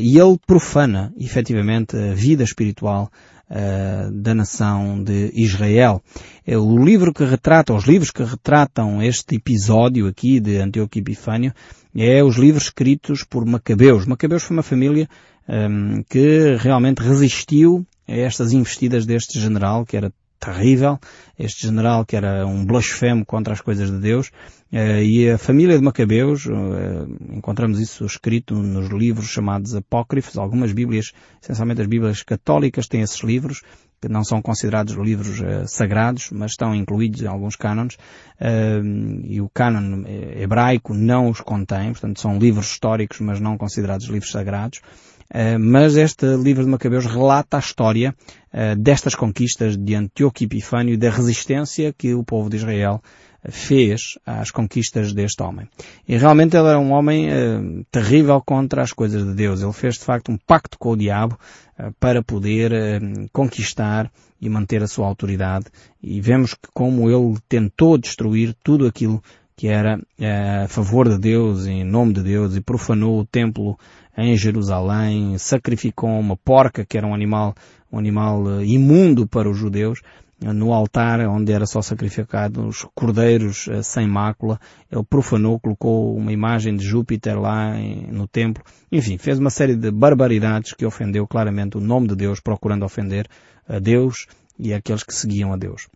e 0.00 0.18
ele 0.18 0.38
profana 0.46 1.12
efetivamente 1.18 1.94
a 1.94 2.14
vida 2.14 2.42
espiritual 2.42 3.10
uh, 3.50 4.10
da 4.12 4.34
nação 4.34 5.02
de 5.02 5.30
Israel. 5.34 6.02
É 6.46 6.56
o 6.58 6.76
livro 6.82 7.12
que 7.12 7.24
retrata, 7.24 7.72
os 7.72 7.84
livros 7.84 8.10
que 8.10 8.22
retratam 8.22 9.02
este 9.02 9.36
episódio 9.36 10.06
aqui 10.06 10.40
de 10.40 10.58
Antíoco 10.58 10.98
Epifânio, 10.98 11.52
é 11.96 12.22
os 12.22 12.36
livros 12.36 12.64
escritos 12.64 13.22
por 13.22 13.46
Macabeus. 13.46 14.06
Macabeus 14.06 14.42
foi 14.42 14.56
uma 14.56 14.62
família 14.62 15.08
um, 15.48 16.02
que 16.08 16.56
realmente 16.56 17.02
resistiu 17.02 17.86
a 18.08 18.12
estas 18.12 18.52
investidas 18.52 19.06
deste 19.06 19.40
general, 19.40 19.84
que 19.84 19.96
era 19.96 20.12
terrível, 20.44 20.98
este 21.38 21.66
general 21.66 22.04
que 22.04 22.16
era 22.16 22.46
um 22.46 22.64
blasfemo 22.64 23.24
contra 23.24 23.54
as 23.54 23.60
coisas 23.60 23.90
de 23.90 23.98
Deus, 23.98 24.30
eh, 24.70 25.02
e 25.02 25.30
a 25.30 25.38
família 25.38 25.78
de 25.78 25.84
Macabeus, 25.84 26.46
eh, 26.46 27.36
encontramos 27.36 27.80
isso 27.80 28.04
escrito 28.04 28.54
nos 28.54 28.88
livros 28.90 29.26
chamados 29.26 29.74
apócrifos, 29.74 30.36
algumas 30.36 30.72
bíblias, 30.72 31.12
essencialmente 31.42 31.80
as 31.80 31.86
bíblias 31.86 32.22
católicas 32.22 32.86
têm 32.86 33.00
esses 33.00 33.22
livros, 33.22 33.62
que 34.00 34.08
não 34.08 34.22
são 34.22 34.42
considerados 34.42 34.94
livros 34.96 35.40
uh, 35.40 35.66
sagrados, 35.66 36.28
mas 36.30 36.50
estão 36.50 36.74
incluídos 36.74 37.22
em 37.22 37.26
alguns 37.26 37.56
cânones, 37.56 37.96
e 39.24 39.40
o 39.40 39.48
cânon 39.48 40.04
hebraico 40.36 40.92
não 40.92 41.30
os 41.30 41.40
contém, 41.40 41.92
portanto 41.92 42.20
são 42.20 42.38
livros 42.38 42.66
históricos, 42.66 43.20
mas 43.20 43.40
não 43.40 43.56
considerados 43.56 44.06
livros 44.08 44.30
sagrados. 44.30 44.82
Uh, 45.34 45.58
mas 45.58 45.96
este 45.96 46.24
livro 46.36 46.62
de 46.62 46.70
Macabeus 46.70 47.06
relata 47.06 47.56
a 47.56 47.60
história 47.60 48.14
uh, 48.52 48.80
destas 48.80 49.16
conquistas 49.16 49.76
de 49.76 49.96
Antíoco 49.96 50.44
Epifânio 50.44 50.94
e 50.94 50.96
da 50.96 51.10
resistência 51.10 51.92
que 51.92 52.14
o 52.14 52.22
povo 52.22 52.48
de 52.48 52.58
Israel 52.58 53.02
fez 53.48 54.16
às 54.24 54.52
conquistas 54.52 55.12
deste 55.12 55.42
homem. 55.42 55.68
E 56.06 56.16
realmente 56.16 56.56
ele 56.56 56.68
era 56.68 56.78
um 56.78 56.92
homem 56.92 57.28
uh, 57.30 57.84
terrível 57.90 58.40
contra 58.40 58.80
as 58.80 58.92
coisas 58.92 59.24
de 59.24 59.34
Deus. 59.34 59.60
Ele 59.60 59.72
fez 59.72 59.96
de 59.96 60.04
facto 60.04 60.30
um 60.30 60.38
pacto 60.38 60.78
com 60.78 60.90
o 60.90 60.96
diabo 60.96 61.36
para 61.98 62.22
poder 62.22 62.70
conquistar 63.32 64.08
e 64.40 64.48
manter 64.48 64.80
a 64.80 64.86
sua 64.86 65.08
autoridade. 65.08 65.66
E 66.00 66.20
vemos 66.20 66.54
que 66.54 66.68
como 66.72 67.10
ele 67.10 67.36
tentou 67.48 67.98
destruir 67.98 68.54
tudo 68.62 68.86
aquilo 68.86 69.20
que 69.56 69.68
era 69.68 70.00
a 70.64 70.68
favor 70.68 71.08
de 71.08 71.18
Deus, 71.18 71.66
em 71.66 71.84
nome 71.84 72.14
de 72.14 72.22
Deus, 72.22 72.56
e 72.56 72.60
profanou 72.60 73.20
o 73.20 73.26
templo 73.26 73.78
em 74.16 74.36
Jerusalém, 74.36 75.36
sacrificou 75.38 76.10
uma 76.10 76.36
porca, 76.36 76.84
que 76.84 76.96
era 76.96 77.06
um 77.06 77.14
animal, 77.14 77.54
um 77.90 77.98
animal 77.98 78.60
eh, 78.60 78.64
imundo 78.64 79.26
para 79.26 79.48
os 79.50 79.56
judeus, 79.56 80.00
no 80.40 80.72
altar 80.72 81.20
onde 81.20 81.52
era 81.52 81.64
só 81.66 81.80
sacrificado 81.80 82.66
os 82.66 82.86
cordeiros 82.94 83.68
eh, 83.68 83.82
sem 83.82 84.06
mácula. 84.06 84.60
Ele 84.90 85.04
profanou, 85.04 85.58
colocou 85.58 86.16
uma 86.16 86.32
imagem 86.32 86.76
de 86.76 86.84
Júpiter 86.84 87.40
lá 87.40 87.74
no 88.10 88.28
templo. 88.28 88.62
Enfim, 88.90 89.18
fez 89.18 89.38
uma 89.38 89.50
série 89.50 89.74
de 89.74 89.90
barbaridades 89.90 90.72
que 90.74 90.86
ofendeu 90.86 91.26
claramente 91.26 91.76
o 91.76 91.80
nome 91.80 92.08
de 92.08 92.16
Deus, 92.16 92.40
procurando 92.40 92.84
ofender 92.84 93.26
a 93.68 93.78
Deus 93.78 94.26
e 94.58 94.72
aqueles 94.72 95.02
que 95.02 95.14
seguiam 95.14 95.52
a 95.52 95.56
Deus. 95.56 95.88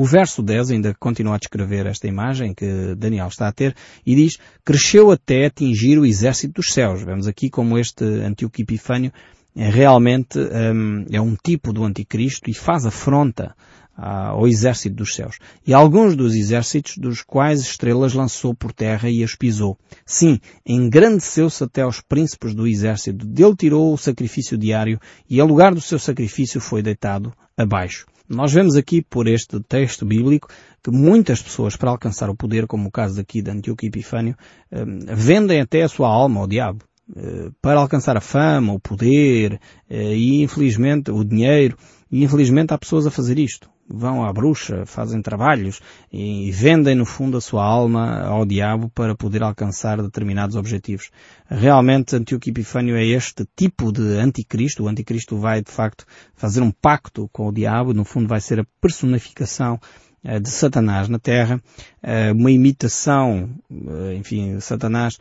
O 0.00 0.04
verso 0.04 0.44
10 0.44 0.70
ainda 0.70 0.94
continua 0.94 1.34
a 1.34 1.38
descrever 1.38 1.84
esta 1.84 2.06
imagem 2.06 2.54
que 2.54 2.94
Daniel 2.94 3.26
está 3.26 3.48
a 3.48 3.52
ter 3.52 3.74
e 4.06 4.14
diz, 4.14 4.38
cresceu 4.64 5.10
até 5.10 5.46
atingir 5.46 5.98
o 5.98 6.06
exército 6.06 6.54
dos 6.54 6.72
céus. 6.72 7.02
Vemos 7.02 7.26
aqui 7.26 7.50
como 7.50 7.76
este 7.76 8.04
Antíoco 8.04 8.62
Epifânio 8.62 9.12
é 9.56 9.68
realmente 9.68 10.38
um, 10.38 11.04
é 11.10 11.20
um 11.20 11.34
tipo 11.34 11.72
do 11.72 11.82
anticristo 11.82 12.48
e 12.48 12.54
faz 12.54 12.86
afronta 12.86 13.56
ao 13.96 14.46
exército 14.46 14.94
dos 14.94 15.16
céus. 15.16 15.40
E 15.66 15.74
alguns 15.74 16.14
dos 16.14 16.36
exércitos 16.36 16.96
dos 16.96 17.20
quais 17.20 17.60
estrelas 17.62 18.14
lançou 18.14 18.54
por 18.54 18.72
terra 18.72 19.10
e 19.10 19.24
as 19.24 19.34
pisou. 19.34 19.76
Sim, 20.06 20.38
engrandeceu-se 20.64 21.64
até 21.64 21.82
aos 21.82 22.00
príncipes 22.00 22.54
do 22.54 22.68
exército. 22.68 23.26
Dele 23.26 23.56
tirou 23.56 23.92
o 23.92 23.98
sacrifício 23.98 24.56
diário 24.56 25.00
e, 25.28 25.40
a 25.40 25.44
lugar 25.44 25.74
do 25.74 25.80
seu 25.80 25.98
sacrifício, 25.98 26.60
foi 26.60 26.82
deitado 26.82 27.32
abaixo. 27.56 28.06
Nós 28.28 28.52
vemos 28.52 28.76
aqui 28.76 29.00
por 29.00 29.26
este 29.26 29.58
texto 29.60 30.04
bíblico 30.04 30.48
que 30.82 30.90
muitas 30.90 31.40
pessoas, 31.40 31.76
para 31.76 31.90
alcançar 31.90 32.28
o 32.28 32.36
poder, 32.36 32.66
como 32.66 32.88
o 32.88 32.92
caso 32.92 33.18
aqui 33.18 33.40
de 33.40 33.50
Antíoco 33.50 33.86
Epifânio, 33.86 34.36
hum, 34.70 34.98
vendem 35.14 35.60
até 35.60 35.82
a 35.82 35.88
sua 35.88 36.08
alma 36.08 36.40
ao 36.40 36.46
diabo 36.46 36.84
eh, 37.16 37.50
para 37.62 37.80
alcançar 37.80 38.18
a 38.18 38.20
fama, 38.20 38.74
o 38.74 38.78
poder 38.78 39.58
eh, 39.88 40.14
e 40.14 40.42
infelizmente 40.42 41.10
o 41.10 41.24
dinheiro. 41.24 41.76
E 42.10 42.22
infelizmente 42.22 42.74
há 42.74 42.78
pessoas 42.78 43.06
a 43.06 43.10
fazer 43.10 43.38
isto. 43.38 43.70
Vão 43.90 44.22
à 44.22 44.30
bruxa, 44.32 44.84
fazem 44.84 45.22
trabalhos 45.22 45.80
e 46.12 46.50
vendem 46.52 46.94
no 46.94 47.06
fundo 47.06 47.38
a 47.38 47.40
sua 47.40 47.64
alma 47.64 48.20
ao 48.20 48.44
diabo 48.44 48.90
para 48.90 49.14
poder 49.14 49.42
alcançar 49.42 50.02
determinados 50.02 50.56
objetivos. 50.56 51.10
Realmente 51.48 52.14
Antíoco 52.14 52.50
Epifânio 52.50 52.96
é 52.96 53.04
este 53.06 53.46
tipo 53.56 53.90
de 53.90 54.18
anticristo. 54.18 54.84
O 54.84 54.88
anticristo 54.88 55.38
vai 55.38 55.62
de 55.62 55.70
facto 55.70 56.04
fazer 56.34 56.60
um 56.60 56.70
pacto 56.70 57.30
com 57.32 57.48
o 57.48 57.52
diabo, 57.52 57.94
no 57.94 58.04
fundo 58.04 58.28
vai 58.28 58.42
ser 58.42 58.60
a 58.60 58.66
personificação 58.78 59.80
de 60.22 60.50
Satanás 60.50 61.08
na 61.08 61.18
Terra, 61.18 61.60
eh, 62.02 62.32
uma 62.32 62.50
imitação, 62.50 63.50
eh, 63.70 64.14
enfim, 64.14 64.60
Satanás 64.60 65.18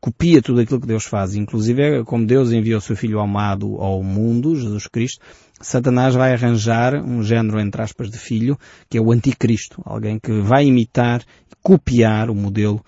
copia 0.00 0.40
tudo 0.40 0.60
aquilo 0.60 0.80
que 0.80 0.86
Deus 0.86 1.04
faz, 1.04 1.34
inclusive 1.34 2.02
como 2.04 2.26
Deus 2.26 2.50
enviou 2.50 2.78
o 2.78 2.80
seu 2.80 2.96
Filho 2.96 3.20
amado 3.20 3.76
ao 3.76 4.02
mundo, 4.02 4.56
Jesus 4.56 4.86
Cristo, 4.86 5.20
Satanás 5.60 6.14
vai 6.14 6.32
arranjar 6.32 6.94
um 6.94 7.22
género, 7.22 7.60
entre 7.60 7.82
aspas, 7.82 8.10
de 8.10 8.18
filho, 8.18 8.58
que 8.88 8.96
é 8.96 9.00
o 9.00 9.12
anticristo, 9.12 9.82
alguém 9.84 10.18
que 10.18 10.40
vai 10.40 10.64
imitar, 10.64 11.22
copiar 11.62 12.30
o 12.30 12.34
modelo 12.34 12.82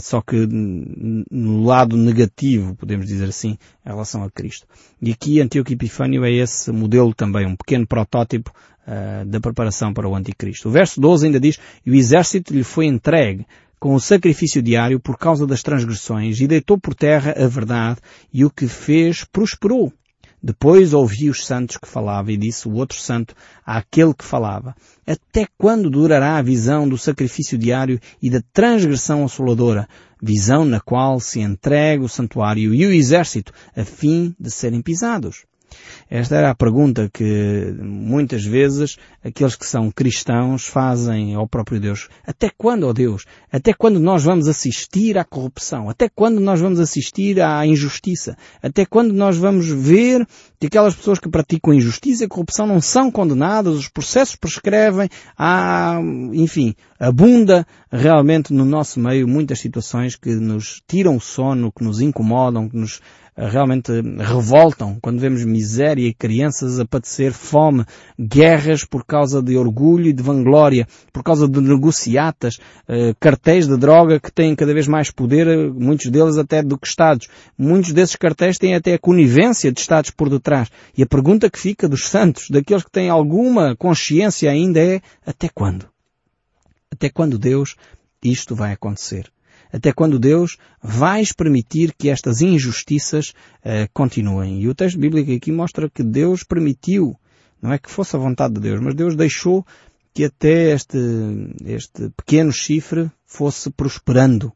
só 0.00 0.20
que 0.20 0.46
no 0.46 1.64
lado 1.64 1.96
negativo, 1.96 2.76
podemos 2.76 3.06
dizer 3.06 3.28
assim, 3.28 3.58
em 3.84 3.88
relação 3.88 4.22
a 4.22 4.30
Cristo. 4.30 4.66
E 5.00 5.10
aqui 5.10 5.40
Antíoco 5.40 5.72
Epifânio 5.72 6.24
é 6.24 6.30
esse 6.30 6.70
modelo 6.70 7.12
também, 7.12 7.46
um 7.46 7.56
pequeno 7.56 7.86
protótipo 7.86 8.52
uh, 8.86 9.24
da 9.24 9.40
preparação 9.40 9.92
para 9.92 10.08
o 10.08 10.14
Anticristo. 10.14 10.68
O 10.68 10.72
verso 10.72 11.00
12 11.00 11.26
ainda 11.26 11.40
diz, 11.40 11.58
e 11.84 11.90
o 11.90 11.94
exército 11.94 12.54
lhe 12.54 12.64
foi 12.64 12.86
entregue 12.86 13.46
com 13.78 13.94
o 13.94 14.00
sacrifício 14.00 14.62
diário 14.62 15.00
por 15.00 15.18
causa 15.18 15.44
das 15.44 15.60
transgressões 15.60 16.40
e 16.40 16.46
deitou 16.46 16.78
por 16.78 16.94
terra 16.94 17.34
a 17.36 17.48
verdade 17.48 17.98
e 18.32 18.44
o 18.44 18.50
que 18.50 18.68
fez 18.68 19.24
prosperou. 19.24 19.92
Depois 20.40 20.92
ouvi 20.92 21.30
os 21.30 21.46
santos 21.46 21.76
que 21.76 21.88
falava 21.88 22.32
e 22.32 22.36
disse 22.36 22.68
o 22.68 22.74
outro 22.74 22.98
santo 22.98 23.34
àquele 23.64 24.12
que 24.12 24.24
falava. 24.24 24.74
Até 25.06 25.46
quando 25.56 25.88
durará 25.88 26.36
a 26.36 26.42
visão 26.42 26.88
do 26.88 26.98
sacrifício 26.98 27.56
diário 27.56 28.00
e 28.20 28.28
da 28.28 28.42
transgressão 28.52 29.24
assoladora? 29.24 29.88
Visão 30.20 30.64
na 30.64 30.80
qual 30.80 31.20
se 31.20 31.40
entrega 31.40 32.04
o 32.04 32.08
santuário 32.08 32.74
e 32.74 32.86
o 32.86 32.92
exército 32.92 33.52
a 33.76 33.84
fim 33.84 34.34
de 34.38 34.50
serem 34.50 34.82
pisados. 34.82 35.44
Esta 36.10 36.36
era 36.36 36.50
a 36.50 36.54
pergunta 36.54 37.08
que 37.12 37.74
muitas 37.80 38.44
vezes 38.44 38.96
aqueles 39.24 39.56
que 39.56 39.66
são 39.66 39.90
cristãos 39.90 40.66
fazem 40.66 41.34
ao 41.34 41.48
próprio 41.48 41.80
Deus. 41.80 42.08
Até 42.26 42.50
quando, 42.50 42.84
ó 42.84 42.90
oh 42.90 42.92
Deus? 42.92 43.24
Até 43.50 43.72
quando 43.72 43.98
nós 43.98 44.24
vamos 44.24 44.48
assistir 44.48 45.16
à 45.16 45.24
corrupção? 45.24 45.88
Até 45.88 46.08
quando 46.08 46.40
nós 46.40 46.60
vamos 46.60 46.80
assistir 46.80 47.40
à 47.40 47.66
injustiça? 47.66 48.36
Até 48.62 48.84
quando 48.84 49.12
nós 49.12 49.36
vamos 49.36 49.68
ver 49.68 50.26
que 50.60 50.66
aquelas 50.66 50.94
pessoas 50.94 51.18
que 51.18 51.28
praticam 51.28 51.74
injustiça 51.74 52.24
e 52.24 52.28
corrupção 52.28 52.66
não 52.66 52.80
são 52.80 53.10
condenadas, 53.10 53.74
os 53.74 53.88
processos 53.88 54.36
prescrevem, 54.36 55.08
há, 55.36 55.98
enfim, 56.32 56.74
abunda 57.00 57.66
realmente 57.90 58.52
no 58.52 58.64
nosso 58.64 59.00
meio 59.00 59.26
muitas 59.26 59.58
situações 59.58 60.14
que 60.14 60.34
nos 60.34 60.80
tiram 60.86 61.16
o 61.16 61.20
sono, 61.20 61.72
que 61.72 61.82
nos 61.82 62.00
incomodam, 62.00 62.68
que 62.68 62.76
nos 62.76 63.00
realmente 63.36 63.90
revoltam 64.18 64.98
quando 65.00 65.20
vemos 65.20 65.44
miséria 65.44 66.12
crianças 66.12 66.78
a 66.78 66.84
padecer 66.84 67.32
fome, 67.32 67.84
guerras 68.18 68.84
por 68.84 69.04
causa 69.04 69.42
de 69.42 69.56
orgulho 69.56 70.06
e 70.06 70.12
de 70.12 70.22
vanglória, 70.22 70.86
por 71.12 71.22
causa 71.22 71.48
de 71.48 71.60
negociatas, 71.60 72.58
eh, 72.88 73.14
cartéis 73.18 73.66
de 73.66 73.76
droga 73.76 74.20
que 74.20 74.30
têm 74.30 74.54
cada 74.54 74.74
vez 74.74 74.86
mais 74.86 75.10
poder, 75.10 75.72
muitos 75.72 76.10
deles 76.10 76.36
até 76.36 76.62
do 76.62 76.78
que 76.78 76.86
Estados. 76.86 77.28
Muitos 77.56 77.92
desses 77.92 78.16
cartéis 78.16 78.58
têm 78.58 78.74
até 78.74 78.94
a 78.94 78.98
conivência 78.98 79.72
de 79.72 79.80
Estados 79.80 80.10
por 80.10 80.28
detrás. 80.28 80.70
E 80.96 81.02
a 81.02 81.06
pergunta 81.06 81.50
que 81.50 81.58
fica 81.58 81.88
dos 81.88 82.08
santos, 82.08 82.50
daqueles 82.50 82.84
que 82.84 82.90
têm 82.90 83.08
alguma 83.08 83.74
consciência 83.76 84.50
ainda 84.50 84.80
é, 84.80 85.00
até 85.26 85.48
quando? 85.48 85.86
Até 86.90 87.08
quando 87.08 87.38
Deus 87.38 87.76
isto 88.22 88.54
vai 88.54 88.72
acontecer? 88.72 89.32
Até 89.72 89.92
quando 89.92 90.18
Deus 90.18 90.58
vais 90.82 91.32
permitir 91.32 91.94
que 91.96 92.10
estas 92.10 92.42
injustiças 92.42 93.30
uh, 93.64 93.88
continuem. 93.94 94.60
E 94.60 94.68
o 94.68 94.74
texto 94.74 94.98
bíblico 94.98 95.32
aqui 95.32 95.50
mostra 95.50 95.88
que 95.88 96.02
Deus 96.02 96.44
permitiu, 96.44 97.16
não 97.60 97.72
é 97.72 97.78
que 97.78 97.90
fosse 97.90 98.14
a 98.14 98.18
vontade 98.18 98.54
de 98.54 98.60
Deus, 98.60 98.80
mas 98.80 98.94
Deus 98.94 99.16
deixou 99.16 99.64
que 100.12 100.24
até 100.24 100.72
este, 100.72 100.98
este 101.64 102.10
pequeno 102.10 102.52
chifre 102.52 103.10
fosse 103.24 103.70
prosperando, 103.70 104.52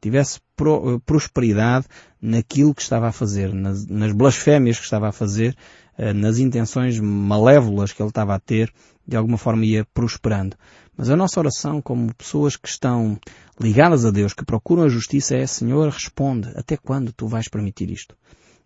tivesse 0.00 0.40
pro, 0.56 1.00
prosperidade 1.00 1.86
naquilo 2.20 2.74
que 2.74 2.82
estava 2.82 3.06
a 3.06 3.12
fazer, 3.12 3.54
nas, 3.54 3.86
nas 3.86 4.12
blasfémias 4.12 4.78
que 4.78 4.84
estava 4.84 5.08
a 5.08 5.12
fazer, 5.12 5.56
uh, 5.96 6.12
nas 6.12 6.38
intenções 6.38 6.98
malévolas 6.98 7.92
que 7.92 8.02
ele 8.02 8.08
estava 8.08 8.34
a 8.34 8.40
ter, 8.40 8.72
de 9.06 9.16
alguma 9.16 9.38
forma 9.38 9.64
ia 9.64 9.86
prosperando. 9.94 10.56
Mas 10.96 11.10
a 11.10 11.16
nossa 11.16 11.38
oração 11.38 11.80
como 11.80 12.12
pessoas 12.14 12.56
que 12.56 12.68
estão 12.68 13.18
ligadas 13.60 14.04
a 14.04 14.10
Deus, 14.10 14.32
que 14.32 14.44
procuram 14.44 14.84
a 14.84 14.88
justiça 14.88 15.36
é 15.36 15.46
Senhor, 15.46 15.88
responde, 15.88 16.50
até 16.54 16.76
quando 16.76 17.12
tu 17.12 17.26
vais 17.26 17.48
permitir 17.48 17.90
isto? 17.90 18.16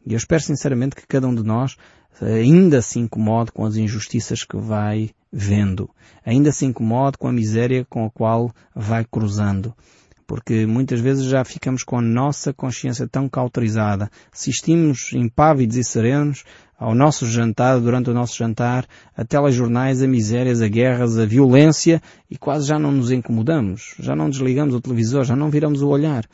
E 0.05 0.12
eu 0.12 0.16
espero 0.16 0.42
sinceramente 0.42 0.96
que 0.96 1.07
cada 1.07 1.29
um 1.29 1.35
de 1.35 1.42
nós 1.42 1.76
ainda 2.20 2.83
se 2.83 2.98
incomode 2.98 3.53
com 3.53 3.64
as 3.64 3.76
injustiças 3.76 4.44
que 4.44 4.57
vai 4.57 5.11
vendo. 5.33 5.88
Ainda 6.24 6.53
se 6.53 6.66
incomode 6.66 7.18
com 7.18 7.29
a 7.29 7.33
miséria 7.33 7.87
com 7.88 8.05
a 8.05 8.11
qual 8.11 8.53
vai 8.74 9.05
cruzando 9.05 9.74
porque 10.31 10.64
muitas 10.64 11.01
vezes 11.01 11.25
já 11.25 11.45
ficamos 11.45 11.83
com 11.83 11.99
a 11.99 12.01
nossa 12.01 12.53
consciência 12.53 13.09
tão 13.09 13.29
cauterizada. 13.29 14.09
Assistimos 14.33 15.12
impávidos 15.12 15.77
e 15.77 15.83
serenos 15.83 16.45
ao 16.79 16.95
nosso 16.95 17.27
jantar, 17.27 17.81
durante 17.81 18.11
o 18.11 18.14
nosso 18.14 18.38
jantar, 18.38 18.87
a 19.16 19.25
telejornais, 19.25 20.01
a 20.01 20.07
misérias, 20.07 20.62
a 20.62 20.69
guerras, 20.69 21.19
a 21.19 21.27
violência 21.27 22.01
e 22.31 22.38
quase 22.38 22.69
já 22.69 22.79
não 22.79 22.93
nos 22.93 23.11
incomodamos, 23.11 23.97
já 23.99 24.14
não 24.14 24.31
desligamos 24.31 24.73
o 24.73 24.81
televisor, 24.81 25.25
já 25.25 25.35
não 25.35 25.51
viramos 25.51 25.83
o 25.83 25.88
olhar. 25.88 26.25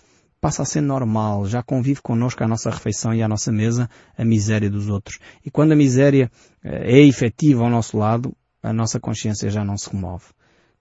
Passa 0.42 0.60
a 0.60 0.66
ser 0.66 0.82
normal, 0.82 1.46
já 1.46 1.62
convive 1.62 2.02
connosco 2.02 2.44
à 2.44 2.46
nossa 2.46 2.68
refeição 2.68 3.14
e 3.14 3.22
à 3.22 3.28
nossa 3.28 3.50
mesa 3.50 3.88
a 4.14 4.26
miséria 4.26 4.68
dos 4.68 4.90
outros. 4.90 5.18
E 5.42 5.50
quando 5.50 5.72
a 5.72 5.74
miséria 5.74 6.30
eh, 6.62 6.98
é 6.98 7.00
efetiva 7.00 7.64
ao 7.64 7.70
nosso 7.70 7.96
lado, 7.96 8.36
a 8.62 8.74
nossa 8.74 9.00
consciência 9.00 9.48
já 9.48 9.64
não 9.64 9.78
se 9.78 9.88
remove. 9.88 10.26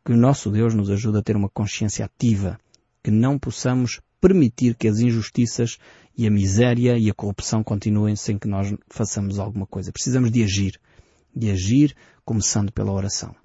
Que 0.03 0.11
o 0.11 0.17
nosso 0.17 0.51
Deus 0.51 0.73
nos 0.75 0.89
ajude 0.91 1.19
a 1.19 1.23
ter 1.23 1.37
uma 1.37 1.49
consciência 1.49 2.03
ativa, 2.03 2.59
que 3.05 3.11
não 3.11 3.37
possamos 3.37 4.01
permitir 4.19 4.73
que 4.73 4.87
as 4.87 4.97
injustiças 4.97 5.77
e 6.17 6.25
a 6.25 6.31
miséria 6.31 6.97
e 6.97 7.07
a 7.07 7.13
corrupção 7.13 7.63
continuem 7.63 8.15
sem 8.15 8.35
que 8.35 8.47
nós 8.47 8.73
façamos 8.89 9.37
alguma 9.37 9.67
coisa. 9.67 9.91
Precisamos 9.91 10.31
de 10.31 10.43
agir. 10.43 10.81
De 11.35 11.51
agir 11.51 11.95
começando 12.25 12.71
pela 12.71 12.91
oração. 12.91 13.35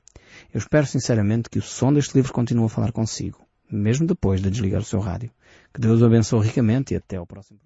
Eu 0.51 0.57
espero 0.57 0.87
sinceramente 0.87 1.51
que 1.51 1.59
o 1.59 1.63
som 1.63 1.93
deste 1.93 2.15
livro 2.15 2.33
continue 2.33 2.65
a 2.65 2.71
falar 2.71 2.91
consigo, 2.91 3.39
mesmo 3.71 4.07
depois 4.07 4.41
de 4.41 4.51
desligar 4.51 4.81
o 4.81 4.85
seu 4.85 4.99
rádio. 4.99 5.31
Que 5.75 5.81
Deus 5.83 6.01
o 6.01 6.07
abençoe 6.07 6.47
ricamente 6.47 6.95
e 6.95 6.97
até 6.97 7.19
ao 7.19 7.27
próximo 7.27 7.61